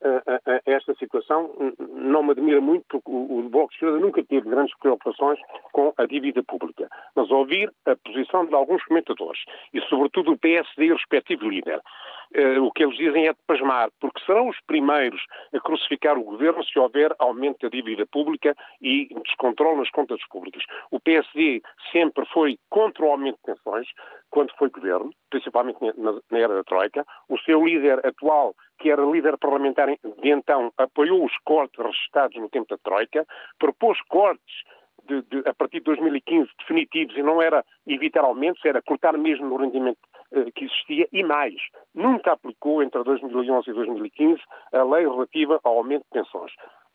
[0.05, 4.77] a, esta situação não me admira muito, porque o, Bloco de Esquerda nunca teve grandes
[4.79, 5.38] preocupações
[5.73, 6.88] com a dívida pública.
[7.15, 9.41] Mas ouvir a posição de alguns comentadores,
[9.73, 13.38] e sobretudo o PSD e o respectivo líder, uh, o que eles dizem é de
[13.47, 15.23] pasmar, porque serão os primeiros
[15.55, 20.62] a crucificar o governo se houver aumento da dívida pública e descontrole nas contas públicas.
[20.91, 21.62] O PSD
[21.93, 23.88] sempre foi contra o aumento de pensões,
[24.31, 27.05] quando foi governo, principalmente na, na era da Troika.
[27.29, 32.49] O seu líder atual que era líder parlamentar de então, apoiou os cortes registrados no
[32.49, 33.25] tempo da Troika,
[33.57, 34.64] propôs cortes
[35.07, 39.49] de, de, a partir de 2015 definitivos e não era evitar aumentos, era cortar mesmo
[39.49, 39.99] no rendimento
[40.33, 41.55] eh, que existia e mais,
[41.95, 44.42] nunca aplicou entre 2011 e 2015
[44.73, 46.53] a lei relativa ao aumento de pensões.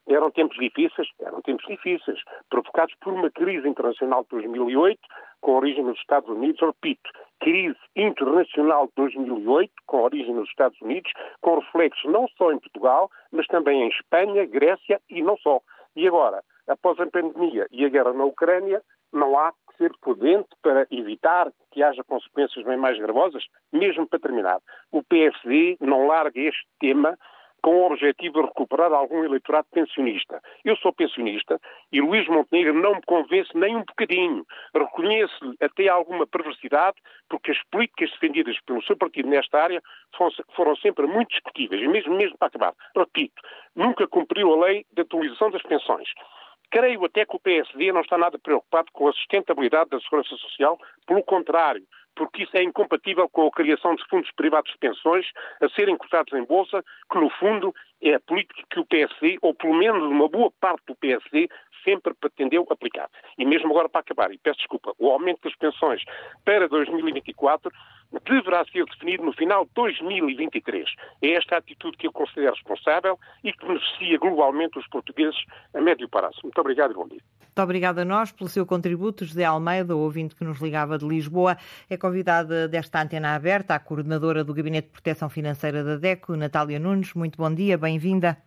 [0.08, 1.08] Eram tempos difíceis?
[1.20, 5.00] Eram tempos difíceis, provocados por uma crise internacional de 2008,
[5.42, 11.12] com origem nos Estados Unidos, repito, crise internacional de 2008, com origem nos Estados Unidos,
[11.42, 15.60] com reflexos não só em Portugal, mas também em Espanha, Grécia e não só.
[15.96, 20.50] E agora, após a pandemia e a guerra na Ucrânia, não há que ser prudente
[20.62, 23.44] para evitar que haja consequências bem mais gravosas?
[23.72, 24.60] Mesmo para terminar,
[24.92, 27.18] o PSD não larga este tema
[27.68, 30.42] com o objetivo de recuperar algum eleitorado pensionista.
[30.64, 31.60] Eu sou pensionista
[31.92, 34.46] e Luís Montenegro não me convence nem um bocadinho.
[34.74, 36.96] Reconheço-lhe até alguma perversidade,
[37.28, 39.84] porque as políticas defendidas pelo seu partido nesta área
[40.56, 42.74] foram sempre muito discutíveis, e mesmo, mesmo para acabar.
[42.96, 43.42] Repito,
[43.76, 46.08] nunca cumpriu a lei de atualização das pensões.
[46.72, 50.80] Creio até que o PSD não está nada preocupado com a sustentabilidade da segurança social,
[51.06, 51.84] pelo contrário,
[52.18, 55.26] porque isso é incompatível com a criação de fundos privados de pensões
[55.62, 59.54] a serem cotados em bolsa, que no fundo é a política que o PSD, ou
[59.54, 61.48] pelo menos uma boa parte do PSD,
[61.84, 63.10] sempre pretendeu aplicar.
[63.38, 66.04] E mesmo agora para acabar, e peço desculpa, o aumento das pensões
[66.44, 67.72] para 2024
[68.26, 70.90] deverá ser definido no final de 2023.
[71.22, 75.40] É esta atitude que eu considero responsável e que beneficia globalmente os portugueses
[75.74, 76.40] a médio prazo.
[76.44, 77.22] Muito obrigado e bom dia.
[77.58, 79.26] Muito obrigada a nós pelo seu contributo.
[79.26, 81.58] José Almeida, o ouvinte que nos ligava de Lisboa,
[81.90, 86.78] é convidada desta antena aberta, a coordenadora do Gabinete de Proteção Financeira da DECO, Natália
[86.78, 87.16] Nunes.
[87.16, 88.38] Muito bom dia, bem-vinda.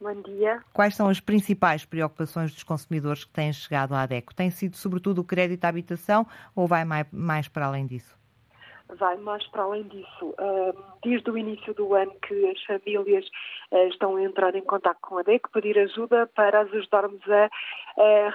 [0.00, 0.62] Bom dia.
[0.72, 4.34] Quais são as principais preocupações dos consumidores que têm chegado à DECO?
[4.34, 8.16] Tem sido sobretudo o crédito à habitação ou vai mais para além disso?
[8.94, 10.34] Vai mais para além disso.
[11.02, 13.28] Desde o início do ano que as famílias
[13.72, 17.50] ah, estão a entrar em contato com a DEC, pedir ajuda para as ajudarmos a,
[17.98, 18.28] a,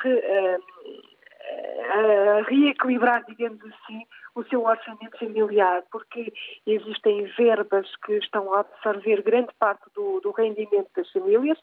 [2.38, 6.32] a reequilibrar, digamos assim, o seu orçamento familiar, porque
[6.66, 11.58] existem verbas que estão a absorver grande parte do, do rendimento das famílias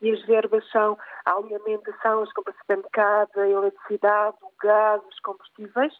[0.00, 5.20] e as verbas são a alimentação, as compras de supermercado, a eletricidade, o gás, os
[5.20, 5.92] combustíveis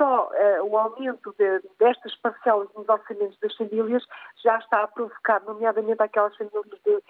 [0.00, 4.02] só uh, o aumento de, destas parcelas nos orçamentos das famílias
[4.42, 7.02] já está a provocar, nomeadamente aquelas famílias de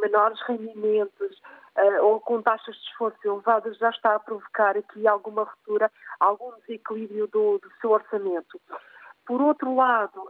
[0.00, 1.40] menores rendimentos
[2.02, 7.26] ou com taxas de esforço elevadas, já está a provocar aqui alguma ruptura, algum desequilíbrio
[7.28, 8.60] do, do seu orçamento.
[9.26, 10.28] Por outro lado,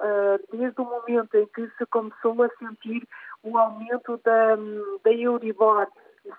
[0.53, 3.07] desde o momento em que se começou a sentir
[3.43, 4.57] o aumento da,
[5.05, 5.89] da Euribor,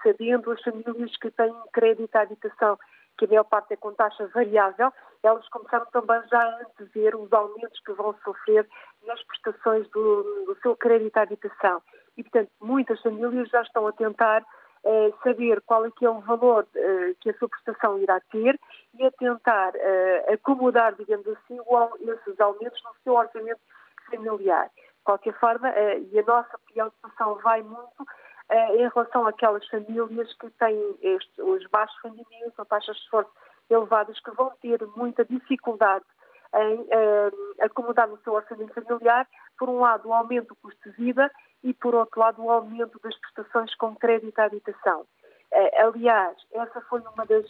[0.03, 2.77] sabendo as famílias que têm crédito à habitação,
[3.21, 7.31] que a maior parte é com taxa variável, elas começaram também já a antever os
[7.31, 8.67] aumentos que vão sofrer
[9.05, 11.83] nas prestações do, do seu crédito à habitação.
[12.17, 14.43] E, portanto, muitas famílias já estão a tentar
[14.83, 18.59] eh, saber qual é que é o valor eh, que a sua prestação irá ter
[18.97, 21.59] e a tentar eh, acomodar, digamos assim,
[22.01, 23.61] esses aumentos no seu orçamento
[24.09, 24.65] familiar.
[24.75, 28.03] De qualquer forma, eh, e a nossa preocupação vai muito
[28.51, 33.31] eh, em relação àquelas famílias que têm este, os baixos rendimentos ou taxas de esforço
[33.69, 36.03] elevadas, que vão ter muita dificuldade
[36.53, 39.25] em eh, acomodar no seu orçamento familiar,
[39.57, 41.31] por um lado, o aumento do custo de vida
[41.63, 45.05] e, por outro lado, o aumento das prestações com crédito à habitação.
[45.79, 47.45] aliás, essa foi uma das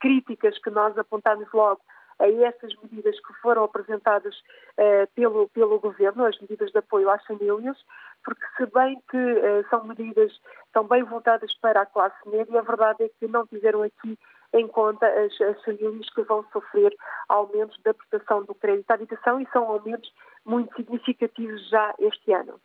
[0.00, 1.82] críticas que nós apontámos logo
[2.18, 7.24] a essas medidas que foram apresentadas uh, pelo, pelo Governo, as medidas de apoio às
[7.24, 7.76] famílias,
[8.24, 10.32] porque se bem que uh, são medidas
[10.72, 14.18] tão bem voltadas para a classe média, a verdade é que não tiveram aqui
[14.52, 16.94] em conta as, as famílias que vão sofrer
[17.28, 20.12] aumentos da prestação do crédito à habitação e são aumentos
[20.44, 22.60] muito significativos já este ano.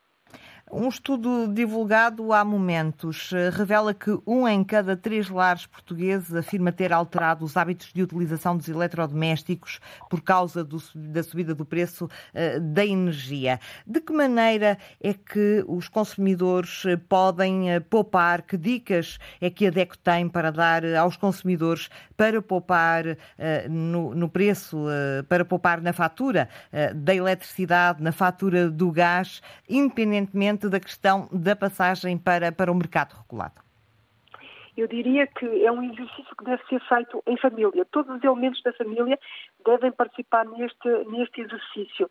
[0.72, 6.72] Um estudo divulgado há momentos eh, revela que um em cada três lares portugueses afirma
[6.72, 12.06] ter alterado os hábitos de utilização dos eletrodomésticos por causa do, da subida do preço
[12.06, 13.60] uh, da energia.
[13.86, 18.42] De que maneira é que os consumidores eh, podem poupar?
[18.42, 23.04] Que dicas é que a DECO tem para dar aos consumidores para poupar
[23.70, 24.86] no, no, preço,
[25.28, 26.48] para poupar na fatura
[26.96, 33.16] da eletricidade, na fatura do gás, independentemente da questão da passagem para, para o mercado
[33.16, 33.62] regulado?
[34.76, 37.86] Eu diria que é um exercício que deve ser feito em família.
[37.92, 39.20] Todos os elementos da família
[39.64, 42.10] devem participar neste, neste exercício.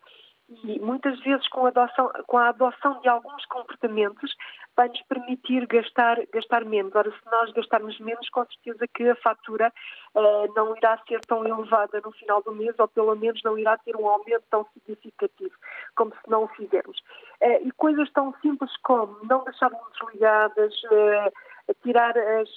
[0.63, 4.33] E muitas vezes, com a, adoção, com a adoção de alguns comportamentos,
[4.75, 6.93] vai nos permitir gastar, gastar menos.
[6.95, 9.71] Ora, se nós gastarmos menos, com certeza que a fatura
[10.15, 13.77] uh, não irá ser tão elevada no final do mês, ou pelo menos não irá
[13.77, 15.53] ter um aumento tão significativo
[15.95, 16.97] como se não o fizermos.
[17.41, 22.49] Uh, e coisas tão simples como não deixar luzes ligadas, uh, tirar as,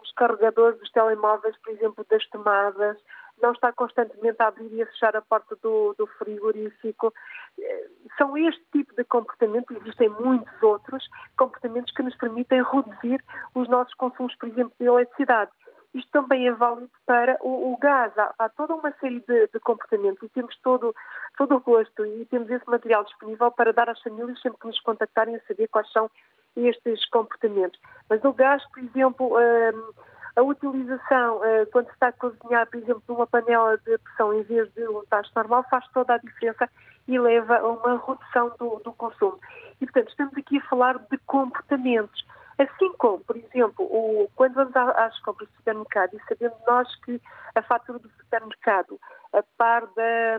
[0.00, 2.96] os carregadores dos telemóveis, por exemplo, das tomadas,
[3.42, 7.12] não está constantemente a abrir e a fechar a porta do, do frigorífico.
[7.58, 13.22] Eh, são este tipo de comportamento, existem muitos outros comportamentos que nos permitem reduzir
[13.54, 15.50] os nossos consumos, por exemplo, de eletricidade.
[15.92, 18.16] Isto também é válido para o, o gás.
[18.16, 20.94] Há, há, toda uma série de, de, comportamentos e temos todo,
[21.36, 24.80] todo o gosto e temos esse material disponível para dar às famílias sempre que nos
[24.80, 26.08] contactarem a saber quais são
[26.56, 27.80] estes comportamentos.
[28.08, 29.92] Mas o gás, por exemplo, hum,
[30.40, 34.42] a utilização, eh, quando se está a cozinhar, por exemplo, numa panela de pressão em
[34.42, 36.68] vez de um tacho normal, faz toda a diferença
[37.06, 39.38] e leva a uma redução do, do consumo.
[39.80, 42.24] E, portanto, estamos aqui a falar de comportamentos.
[42.58, 47.20] Assim como, por exemplo, o, quando vamos às compras do supermercado e sabendo nós que
[47.54, 48.98] a fatura do supermercado,
[49.34, 50.38] a par da,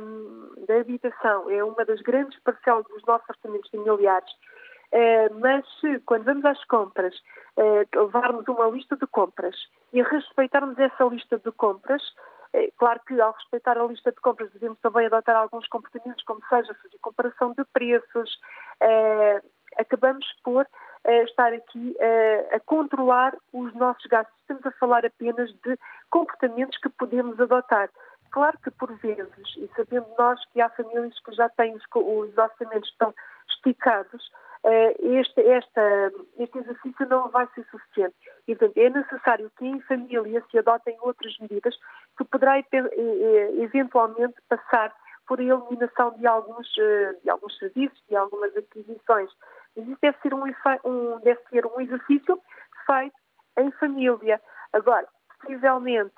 [0.68, 4.30] da habitação, é uma das grandes parcelas dos nossos orçamentos familiares,
[5.40, 7.16] mas se, quando vamos às compras,
[7.58, 9.56] eh, levarmos uma lista de compras
[9.94, 12.02] e respeitarmos essa lista de compras,
[12.54, 16.42] eh, claro que ao respeitar a lista de compras devemos também adotar alguns comportamentos, como
[16.50, 18.40] seja fazer comparação de preços,
[19.78, 20.68] acabamos por
[21.06, 21.96] estar aqui
[22.52, 24.36] a controlar os nossos gastos.
[24.42, 25.78] Estamos a falar apenas de
[26.10, 27.90] comportamentos que podemos adotar.
[28.32, 32.38] Claro que por vezes, e sabendo nós que há famílias que já têm os, os
[32.38, 33.14] orçamentos tão
[33.50, 38.15] esticados, eh, este, esta, este exercício não vai ser suficiente.
[38.47, 41.76] E, portanto, é necessário que em família se adotem outras medidas
[42.17, 44.93] que poderá eh, eh, eventualmente passar
[45.28, 46.67] por a eliminação de alguns,
[47.24, 49.32] de alguns serviços, de algumas aquisições.
[49.76, 50.43] Mas isso deve ser um,
[50.84, 52.39] um, deve ser um exercício
[52.86, 53.15] feito
[53.58, 54.41] em família.
[54.74, 55.08] Agora,
[55.39, 56.13] possivelmente,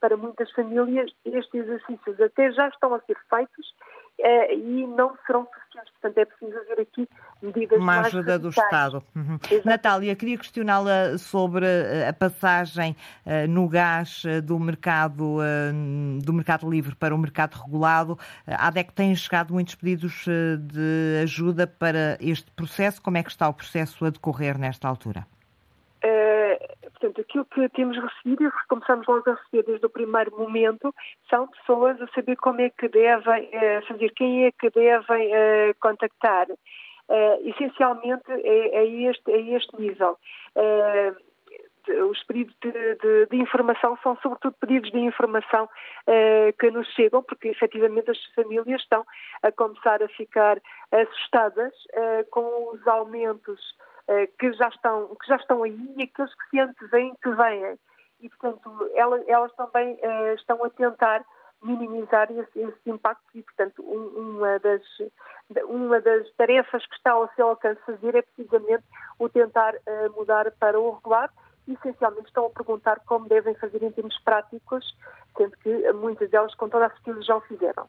[0.00, 3.74] para muitas famílias, estes exercícios até já estão a ser feitos
[4.18, 5.92] e não serão suficientes.
[6.00, 7.08] Portanto, é preciso haver aqui
[7.42, 9.02] medidas Uma mais ajuda do Estado.
[9.14, 9.38] Uhum.
[9.64, 16.32] Natália, queria questioná-la sobre eh, a passagem uh, no gás uh, do mercado uh, do
[16.32, 18.18] mercado livre para o mercado regulado.
[18.46, 20.24] A ADEC tem chegado muitos pedidos
[20.58, 23.00] de ajuda para este processo.
[23.02, 25.26] Como é que está o processo a decorrer nesta altura?
[26.98, 30.94] Portanto, aquilo que temos recebido e começamos logo a receber desde o primeiro momento
[31.28, 33.50] são pessoas a saber como é que devem
[33.86, 35.30] fazer, quem é que devem
[35.80, 36.46] contactar.
[36.50, 40.18] Uh, essencialmente é, é, este, é este nível.
[42.10, 45.68] Os pedidos de, de, de, informação são sobretudo pedidos de informação
[46.58, 49.04] que nos chegam, porque efetivamente as famílias estão
[49.40, 51.72] a começar a ficar assustadas
[52.32, 53.60] com os aumentos
[54.38, 57.78] que, já estão, que já estão aí e aqueles que se antevêm que venham.
[58.20, 59.98] E, portanto, elas, elas também
[60.34, 61.24] estão a tentar
[61.62, 64.82] minimizar esse, esse impacto e, portanto, um, uma, das,
[65.64, 68.84] uma das tarefas que está ao seu alcance fazer é precisamente
[69.18, 71.30] o tentar uh, mudar para o regular
[71.72, 74.96] essencialmente, estão a perguntar como devem fazer em termos práticos,
[75.36, 77.88] sendo que muitas delas, com toda a certeza, já o fizeram.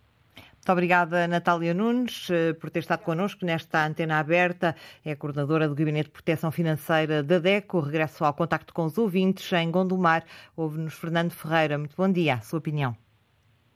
[0.68, 4.76] Muito obrigada, Natália Nunes, eh, por ter estado connosco nesta antena aberta.
[5.06, 7.80] É a coordenadora do Gabinete de Proteção Financeira da DECO.
[7.80, 10.26] Regresso ao contacto com os ouvintes em Gondomar.
[10.58, 11.78] Ouve-nos Fernando Ferreira.
[11.78, 12.34] Muito bom dia.
[12.34, 12.98] A sua opinião.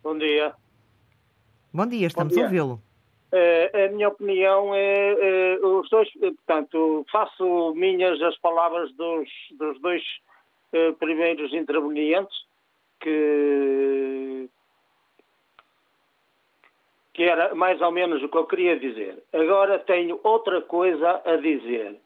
[0.03, 0.53] Bom dia.
[1.73, 2.43] Bom dia, estamos Bom dia.
[2.43, 2.81] a ouvi-lo.
[3.31, 9.79] Uh, a minha opinião é, uh, os dois, portanto, faço minhas as palavras dos, dos
[9.79, 10.03] dois
[10.99, 12.35] primeiros intervenientes,
[12.99, 14.49] que,
[17.21, 19.23] que era mais ou menos o que eu queria dizer.
[19.31, 22.01] Agora tenho outra coisa a dizer.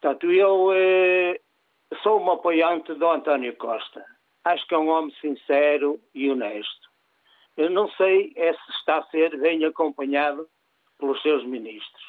[0.00, 0.70] Portanto, eu
[2.00, 4.04] sou um apoiante do António Costa.
[4.44, 6.88] Acho que é um homem sincero e honesto.
[7.56, 10.48] Eu não sei é se está a ser bem acompanhado
[10.96, 12.04] pelos seus ministros.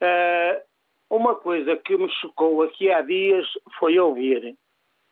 [0.00, 0.62] Uh,
[1.10, 3.46] uma coisa que me chocou aqui há dias
[3.78, 4.56] foi ouvir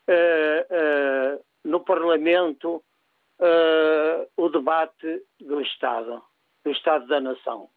[0.08, 2.82] uh, uh, no Parlamento
[4.36, 6.22] o debate do Estado,
[6.64, 7.68] do Estado da Nação,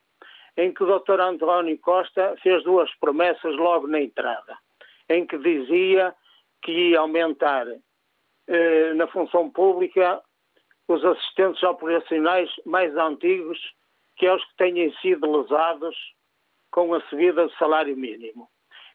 [0.57, 1.20] em que o Dr.
[1.20, 4.57] António Costa fez duas promessas logo na entrada,
[5.09, 6.16] em que dizia
[6.61, 7.66] que ia aumentar
[8.95, 10.22] na função pública
[10.88, 13.59] os assistentes operacionais mais antigos
[14.18, 15.95] que os que tenham sido lesados
[16.72, 18.49] com a subida do salário mínimo.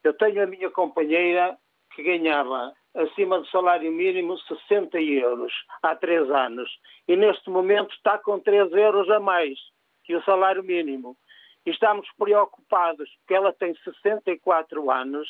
[0.05, 1.59] Eu tenho a minha companheira
[1.95, 6.71] que ganhava acima do salário mínimo 60 euros há três anos
[7.07, 9.59] e neste momento está com 3 euros a mais
[10.05, 11.17] que o salário mínimo.
[11.65, 15.29] E estamos preocupados porque ela tem 64 anos,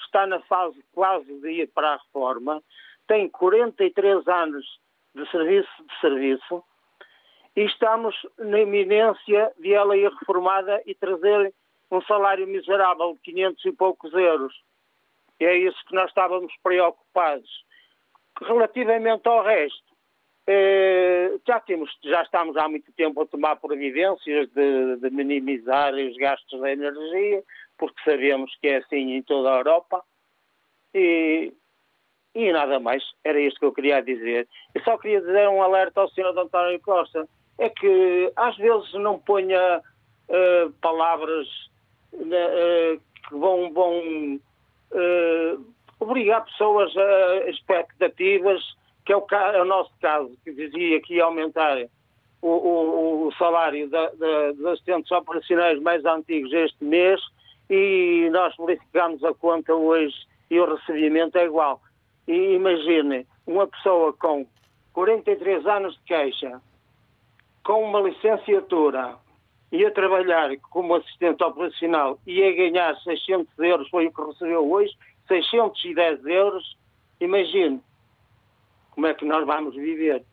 [0.00, 2.62] está na fase quase de ir para a reforma,
[3.06, 4.66] tem 43 anos
[5.14, 6.64] de serviço de serviço
[7.56, 11.52] e estamos na iminência de ela ir reformada e trazer
[11.90, 14.54] um salário miserável de 500 e poucos euros.
[15.40, 17.48] E é isso que nós estávamos preocupados.
[18.42, 19.90] Relativamente ao resto,
[20.46, 26.16] eh, já, temos, já estamos há muito tempo a tomar providências de, de minimizar os
[26.16, 27.42] gastos da energia,
[27.78, 30.04] porque sabemos que é assim em toda a Europa.
[30.94, 31.52] E
[32.34, 34.46] e nada mais, era isto que eu queria dizer.
[34.74, 36.38] Eu só queria dizer um alerta ao Sr.
[36.38, 37.28] António Costa,
[37.58, 41.48] é que às vezes não ponha uh, palavras
[42.12, 44.40] uh, que vão, vão
[44.92, 45.64] uh,
[45.98, 48.62] obrigar pessoas a expectativas,
[49.04, 51.76] que é o, é o, nosso caso, que dizia que ia aumentar
[52.42, 57.20] o, o, o salário da, da, dos assistentes operacionais mais antigos este mês
[57.68, 60.16] e nós verificamos a conta hoje
[60.50, 61.80] e o recebimento é igual.
[62.26, 64.46] E imagine uma pessoa com
[64.92, 66.60] 43 anos de queixa,
[67.64, 69.16] com uma licenciatura
[69.72, 74.70] e a trabalhar como assistente operacional e a ganhar 600 euros, foi o que recebeu
[74.70, 74.92] hoje,
[75.28, 76.76] 610 euros,
[77.20, 77.80] imagine
[78.90, 80.24] como é que nós vamos viver.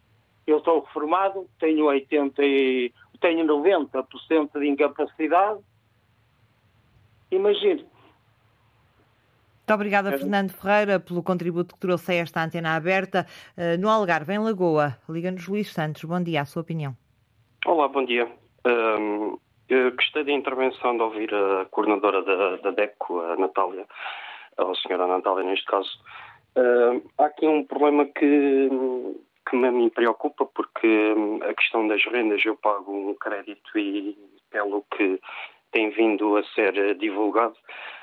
[0.45, 5.59] Eu estou reformado, tenho 80 e, tenho 90% de incapacidade.
[7.31, 7.85] Imagine.
[9.67, 10.17] Muito obrigada, é.
[10.17, 13.25] Fernando Ferreira, pelo contributo que trouxe a esta antena aberta.
[13.57, 16.05] Eh, no Algarve, em Lagoa, liga-nos Luís Santos.
[16.05, 16.95] Bom dia, a sua opinião.
[17.65, 18.31] Olá, bom dia.
[18.67, 19.39] Um,
[19.95, 23.85] gostei da intervenção de ouvir a coordenadora da, da DECO, a Natália,
[24.57, 25.89] ou a senhora Natália neste caso.
[26.57, 28.69] Uh, há aqui um problema que,
[29.49, 31.15] que me preocupa, porque
[31.47, 34.17] a questão das rendas, eu pago um crédito e
[34.49, 35.19] pelo que
[35.71, 37.55] tem vindo a ser divulgado,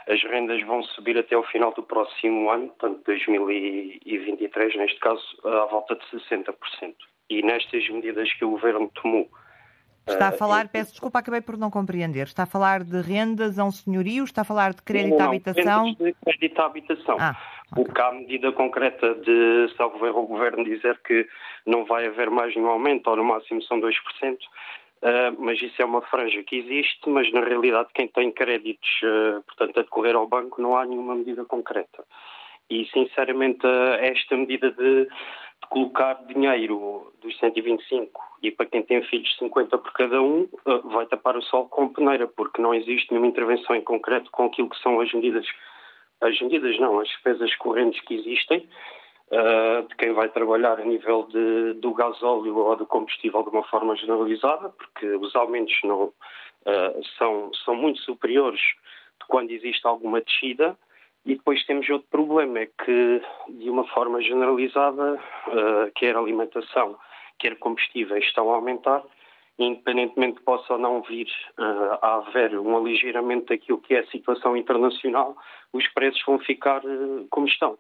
[0.07, 5.65] as rendas vão subir até o final do próximo ano, portanto 2023, neste caso, à
[5.67, 6.55] volta de 60%.
[7.31, 9.29] E nestas medidas que o Governo tomou.
[10.07, 12.27] Está a eh, falar, peço desculpa, acabei por não compreender.
[12.27, 14.25] Está a falar de rendas a um senhorio?
[14.25, 15.93] Está a falar de crédito à habitação?
[15.95, 17.17] de crédito à habitação.
[17.19, 17.37] Ah,
[17.73, 17.85] okay.
[17.85, 21.27] O que há medida concreta de, salvo erro, o Governo dizer que
[21.67, 23.93] não vai haver mais nenhum aumento, ou no máximo são 2%,
[25.05, 29.43] Uh, mas isso é uma franja que existe, mas na realidade quem tem créditos, uh,
[29.43, 32.05] portanto, a decorrer ao banco, não há nenhuma medida concreta.
[32.71, 35.07] E, sinceramente, uh, esta medida de
[35.69, 41.07] colocar dinheiro dos 125 e para quem tem filhos 50 por cada um, eh, vai
[41.07, 44.81] tapar o sol com peneira, porque não existe nenhuma intervenção em concreto com aquilo que
[44.81, 45.47] são as medidas,
[46.21, 48.69] as medidas não, as despesas correntes que existem,
[49.31, 53.65] uh, de quem vai trabalhar a nível de, do gasóleo ou do combustível de uma
[53.65, 60.21] forma generalizada, porque os aumentos não, uh, são, são muito superiores de quando existe alguma
[60.21, 60.77] descida.
[61.27, 66.99] E depois temos outro problema, é que, de uma forma generalizada, uh, quer alimentação,
[67.39, 69.03] quer combustíveis estão a aumentar,
[69.59, 74.07] independentemente que possa ou não vir uh, a haver um aligeiramento daquilo que é a
[74.09, 75.35] situação internacional,
[75.73, 77.79] os preços vão ficar uh, como estão.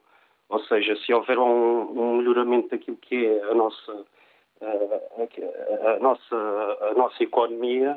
[0.48, 4.06] Ou seja, se houver um, um melhoramento daquilo que é a nossa
[4.60, 6.36] a, nossa,
[6.90, 7.94] a nossa economia,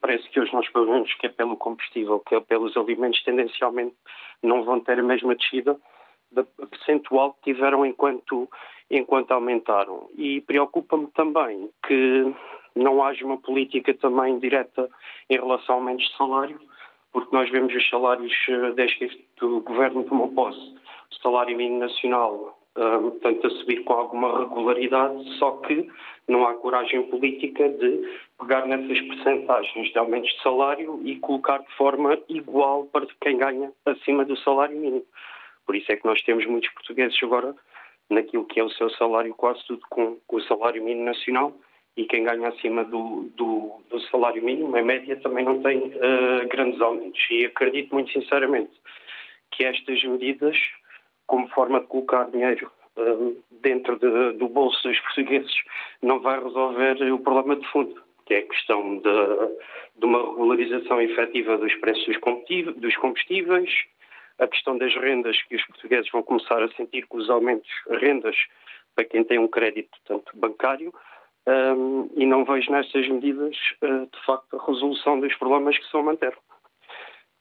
[0.00, 3.94] parece que hoje nós pagamos que é pelo combustível, que é pelos alimentos, tendencialmente
[4.42, 5.76] não vão ter a mesma descida
[6.32, 8.48] da percentual que tiveram enquanto,
[8.90, 10.08] enquanto aumentaram.
[10.16, 12.32] E preocupa-me também que
[12.74, 14.88] não haja uma política também direta
[15.28, 16.60] em relação a aumentos de salário,
[17.12, 20.76] porque nós vemos os salários eh, desde que o governo tomou posse.
[21.10, 25.88] O salário mínimo nacional um, portanto, a subir com alguma regularidade, só que
[26.28, 28.08] não há coragem política de
[28.40, 33.72] pegar nessas percentagens de aumentos de salário e colocar de forma igual para quem ganha
[33.86, 35.04] acima do salário mínimo.
[35.66, 37.54] Por isso é que nós temos muitos portugueses agora
[38.08, 41.54] naquilo que é o seu salário quase tudo com, com o salário mínimo nacional
[41.96, 46.48] e quem ganha acima do, do, do salário mínimo, em média, também não tem uh,
[46.48, 47.20] grandes aumentos.
[47.30, 48.72] E acredito muito sinceramente
[49.50, 50.56] que estas medidas
[51.26, 55.54] como forma de colocar dinheiro uh, dentro de, do bolso dos portugueses
[56.02, 61.02] não vai resolver o problema de fundo, que é a questão de, de uma regularização
[61.02, 62.16] efetiva dos preços
[62.76, 63.68] dos combustíveis,
[64.38, 67.96] a questão das rendas, que os portugueses vão começar a sentir com os aumentos de
[67.96, 68.36] rendas
[68.94, 70.94] para quem tem um crédito, tanto bancário,
[71.76, 75.92] um, e não vejo nestas medidas, uh, de facto, a resolução dos problemas que se
[75.92, 76.32] vão manter.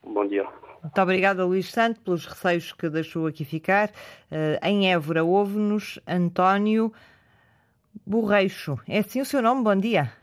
[0.04, 0.48] Bom dia.
[0.82, 3.90] Muito obrigada, Luís Santos, pelos receios que deixou aqui ficar.
[4.32, 6.92] Uh, em Évora, ouve-nos António
[8.08, 8.80] Borreixo.
[8.88, 9.64] É assim o seu nome?
[9.64, 10.18] Bom dia.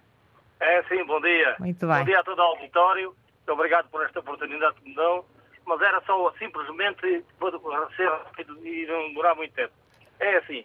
[0.60, 1.56] É sim, bom dia.
[1.58, 1.98] Muito bem.
[1.98, 3.14] Bom dia a todo o auditório.
[3.48, 5.24] Obrigado por esta oportunidade que me dão.
[5.64, 9.72] Mas era só simplesmente para ser rápido e não demorar muito tempo.
[10.20, 10.64] É assim,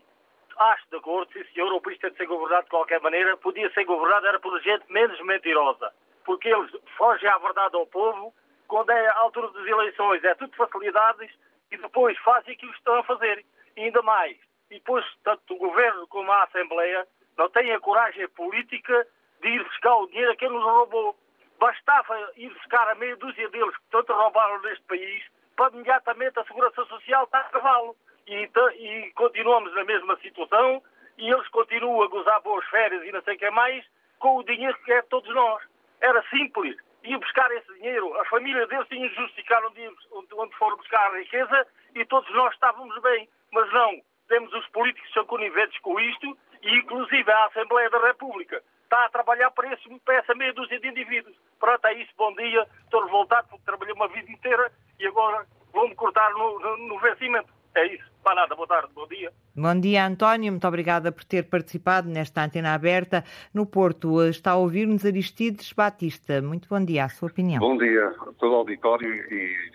[0.58, 3.36] acho de acordo, sim senhor, o país tem de ser governado de qualquer maneira.
[3.38, 5.92] Podia ser governado, era por gente menos mentirosa.
[6.24, 8.34] Porque eles fogem à verdade ao povo
[8.72, 11.30] quando é a altura das eleições, é tudo facilidades
[11.70, 13.46] e depois fazem aquilo que estão a fazer.
[13.76, 14.38] E ainda mais.
[14.70, 17.06] E depois, tanto o governo como a Assembleia
[17.38, 19.06] não têm a coragem política
[19.42, 21.16] de ir buscar o dinheiro a quem nos roubou.
[21.60, 25.24] Bastava ir buscar a meia dúzia deles que tanto roubaram neste país
[25.56, 27.96] para imediatamente a Segurança Social estar a cavalo.
[28.28, 30.82] E, e continuamos na mesma situação
[31.18, 33.86] e eles continuam a gozar boas férias e não sei o que mais
[34.20, 35.64] com o dinheiro que é de todos nós.
[36.00, 39.90] Era simples ia buscar esse dinheiro, a família deles tinha de justificar onde,
[40.34, 43.28] onde foram buscar a riqueza e todos nós estávamos bem.
[43.52, 48.00] Mas não, temos os políticos que são coniventes com isto e inclusive a Assembleia da
[48.08, 48.62] República
[48.92, 51.34] está a trabalhar para, esse, para essa meia dúzia de indivíduos.
[51.58, 54.70] Pronto, é isso, bom dia, estou revoltado porque trabalhei uma vida inteira
[55.00, 57.48] e agora vou-me cortar no, no, no vencimento.
[57.74, 58.12] É isso.
[58.22, 59.32] Para nada, boa tarde, bom dia.
[59.56, 60.52] Bom dia, António.
[60.52, 63.24] Muito obrigada por ter participado nesta antena aberta.
[63.54, 66.42] No Porto está a ouvir-nos Aristides Batista.
[66.42, 67.60] Muito bom dia, a sua opinião.
[67.60, 69.72] Bom dia a todo o auditório e,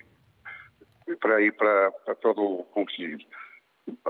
[1.08, 3.18] e para aí para, para todo o conselho.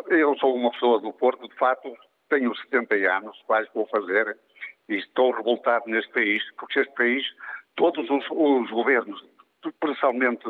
[0.08, 1.96] Eu sou uma pessoa do Porto, de fato,
[2.28, 4.36] tenho 70 anos, quase vou fazer,
[4.88, 7.24] e estou revoltado neste país, porque este país,
[7.74, 9.24] todos os, os governos
[9.80, 10.44] principalmente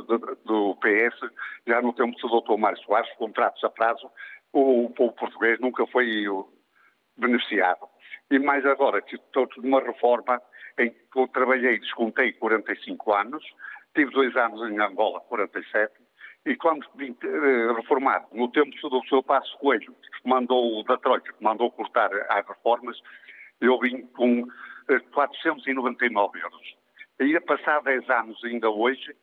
[0.45, 1.33] do PS,
[1.67, 2.59] já no tempo do Dr.
[2.59, 4.11] Mário Soares, contratos a prazo,
[4.53, 6.25] o povo português nunca foi
[7.17, 7.89] beneficiado.
[8.31, 10.41] E mais agora que estou numa reforma
[10.79, 13.45] em que eu trabalhei, descontei 45 anos,
[13.95, 15.93] tive dois anos em Angola, 47,
[16.45, 21.33] e quando vim eh, reformado, no tempo do seu Passo Coelho, que mandou da Troika,
[21.33, 23.01] que mandou cortar as reformas,
[23.61, 24.47] eu vim com
[25.13, 26.77] 499 eh, euros.
[27.21, 29.15] E a passar 10 anos, ainda hoje,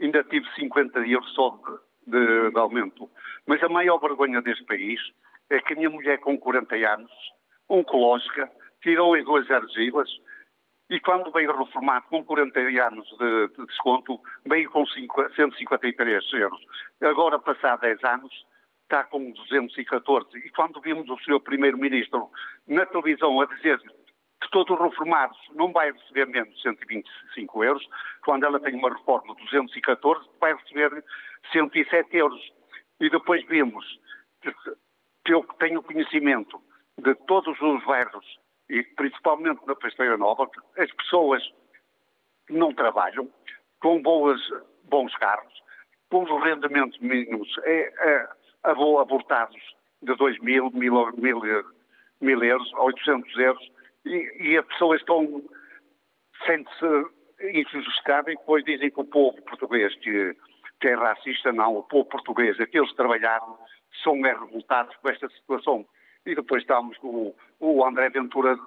[0.00, 1.50] ainda tive 50 euros só
[2.06, 3.10] de, de, de, aumento.
[3.46, 5.00] Mas a maior vergonha deste país
[5.50, 7.10] é que a minha mulher com 40 anos,
[7.68, 8.50] oncológica,
[8.82, 10.08] tirou em duas argilas
[10.90, 16.60] e quando veio reformado com 40 anos de, de desconto, veio com 5, 153 euros.
[17.00, 18.32] Agora, passar 10 anos,
[18.90, 20.36] está com 214.
[20.38, 21.40] E quando vimos o Sr.
[21.40, 22.28] Primeiro-Ministro
[22.66, 27.88] na televisão a dizer que todos os reformados não vai receber menos de 125 euros,
[28.24, 31.04] quando ela tem uma reforma de 214, vai receber
[31.52, 32.52] 107 euros.
[32.98, 33.84] E depois vimos
[34.42, 34.52] que,
[35.24, 36.60] que eu tenho conhecimento
[36.98, 38.26] de todos os bairros,
[38.68, 41.42] e principalmente na Festeira Nova, as pessoas
[42.48, 43.30] não trabalham,
[43.80, 44.40] com boas,
[44.84, 45.60] bons carros,
[46.10, 48.28] com os rendimentos mínimos é, é,
[48.62, 49.60] abortados
[50.02, 51.40] de 2 mil, mil, mil,
[52.20, 53.72] mil euros, 800 euros,
[54.04, 55.42] e, e as pessoas estão,
[56.46, 57.06] sente-se
[57.52, 60.36] injustificada e depois dizem que o povo português que,
[60.80, 63.58] que é racista, não, o povo português, aqueles que trabalharam,
[64.02, 65.86] são revoltados com esta situação.
[66.26, 68.58] E depois estamos com o, o André Ventura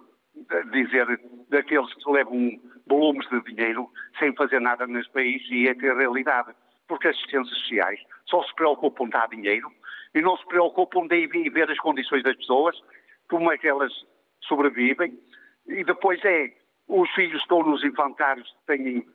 [0.72, 1.20] dizer
[1.50, 5.96] daqueles que levam volumes de dinheiro sem fazer nada neste país e é que a
[5.96, 6.52] realidade.
[6.88, 9.72] Porque as assistências sociais só se preocupam de dar dinheiro
[10.14, 12.80] e não se preocupam de ver as condições das pessoas,
[13.30, 13.92] como é que elas
[14.42, 15.18] sobrevivem.
[15.68, 16.54] E depois é,
[16.88, 19.06] os filhos estão nos infantários, têm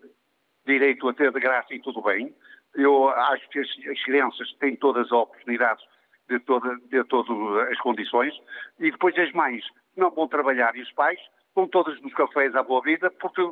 [0.66, 2.34] direito a ter de graça e tudo bem.
[2.74, 5.84] Eu acho que as, as crianças têm todas as oportunidades
[6.28, 8.34] de, toda, de todas as condições.
[8.78, 9.64] E depois as mães
[9.96, 11.20] não vão trabalhar e os pais
[11.54, 13.42] vão todos nos cafés à boa vida porque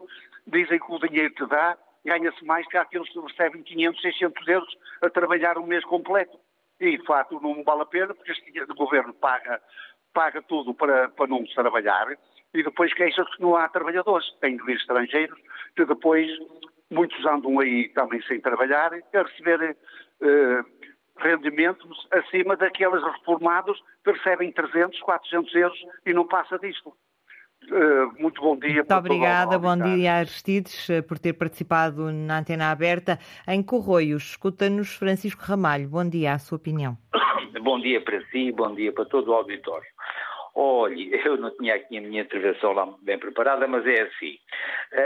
[0.46, 4.78] dizem que o dinheiro que dá ganha-se mais que aqueles que recebem 500, 600 euros
[5.02, 6.38] a trabalhar um mês completo.
[6.80, 9.60] E, de facto, não vale a pena, porque este o governo paga,
[10.12, 12.08] paga tudo para, para não trabalhar
[12.54, 14.26] e depois queixa-se que não há trabalhadores.
[14.40, 15.38] Tem de vir estrangeiros,
[15.74, 16.26] que depois
[16.90, 19.76] muitos andam aí também sem trabalhar, a receber
[20.22, 20.64] eh,
[21.18, 26.96] rendimentos acima daqueles reformados que recebem 300, 400 euros e não passa disto.
[27.70, 28.74] Uh, muito bom dia.
[28.74, 33.18] Muito obrigada, bom dia Aristides eh, por ter participado na antena aberta.
[33.46, 35.88] Em Corroios, escuta-nos Francisco Ramalho.
[35.88, 36.96] Bom dia, a sua opinião.
[37.60, 39.86] Bom dia para si, bom dia para todo o auditório.
[40.54, 44.38] Olhe, eu não tinha aqui a minha intervenção lá bem preparada, mas é assim.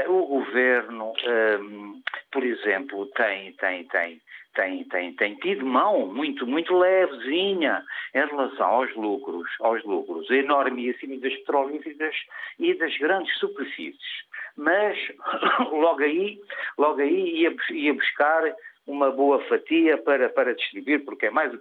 [0.07, 1.13] Uh, o governo,
[1.61, 4.21] um, por exemplo, tem, tem, tem
[4.55, 7.85] tem, tem, tem tido mão muito, muito levezinha
[8.15, 12.17] em relação aos lucros, aos lucros enormíssimos das petrolíferas
[12.59, 14.25] e das grandes superfícies.
[14.57, 14.99] Mas
[15.71, 16.41] logo aí,
[16.77, 18.55] logo aí ia, ia buscar
[18.87, 21.53] uma boa fatia para, para distribuir, porque é mais.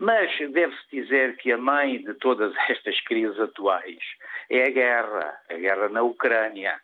[0.00, 3.98] Mas deve-se dizer que a mãe de todas estas crises atuais
[4.50, 6.80] é a guerra, a guerra na Ucrânia.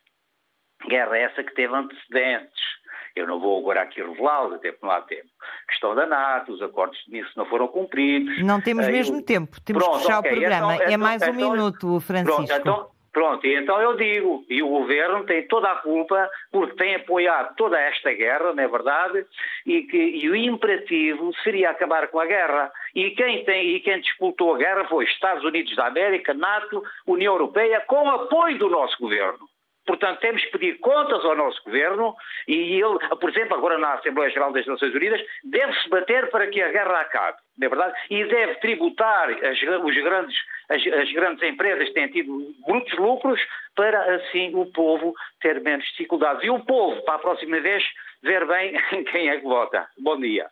[0.88, 2.81] Guerra essa que teve antecedentes
[3.14, 5.28] eu não vou agora aqui revelá-los, até porque não há tempo.
[5.68, 8.42] Questão da NATO, os acordos de Nice não foram cumpridos.
[8.42, 10.30] Não temos uh, mesmo tempo, temos Pronto, que fechar okay.
[10.30, 10.74] o programa.
[10.74, 12.36] Então, é mais então, um minuto, Francisco.
[12.36, 16.76] Pronto, então, Pronto, e então eu digo, e o governo tem toda a culpa porque
[16.76, 19.26] tem apoiado toda esta guerra, não é verdade?
[19.66, 22.72] E que e o imperativo seria acabar com a guerra.
[22.94, 27.34] E quem, tem, e quem disputou a guerra foi Estados Unidos da América, NATO, União
[27.34, 29.46] Europeia, com apoio do nosso governo.
[29.86, 32.14] Portanto, temos que pedir contas ao nosso governo
[32.46, 36.62] e ele, por exemplo, agora na Assembleia Geral das Nações Unidas, deve-se bater para que
[36.62, 37.94] a guerra acabe, não é verdade?
[38.10, 40.36] E deve tributar as, os grandes,
[40.68, 42.32] as, as grandes empresas que têm tido
[42.66, 43.40] muitos lucros
[43.74, 46.44] para, assim, o povo ter menos dificuldades.
[46.44, 47.82] E o povo, para a próxima vez,
[48.22, 48.74] ver bem
[49.10, 49.86] quem é que vota.
[49.98, 50.48] Bom dia.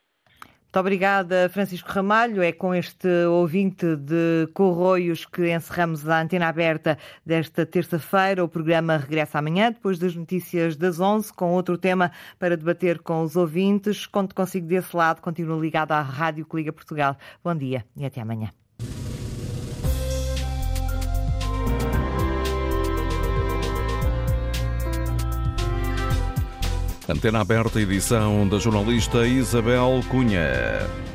[0.71, 2.41] Muito obrigada, Francisco Ramalho.
[2.45, 6.97] É com este ouvinte de Corroios que encerramos a antena aberta
[7.27, 8.45] desta terça-feira.
[8.45, 13.23] O programa regressa amanhã, depois das notícias das 11, com outro tema para debater com
[13.23, 14.07] os ouvintes.
[14.07, 15.21] Conto consigo desse lado.
[15.21, 17.17] Continuo ligado à Rádio Coliga Portugal.
[17.43, 18.60] Bom dia e até amanhã.
[27.11, 31.10] Antena aberta, edição da jornalista Isabel Cunha.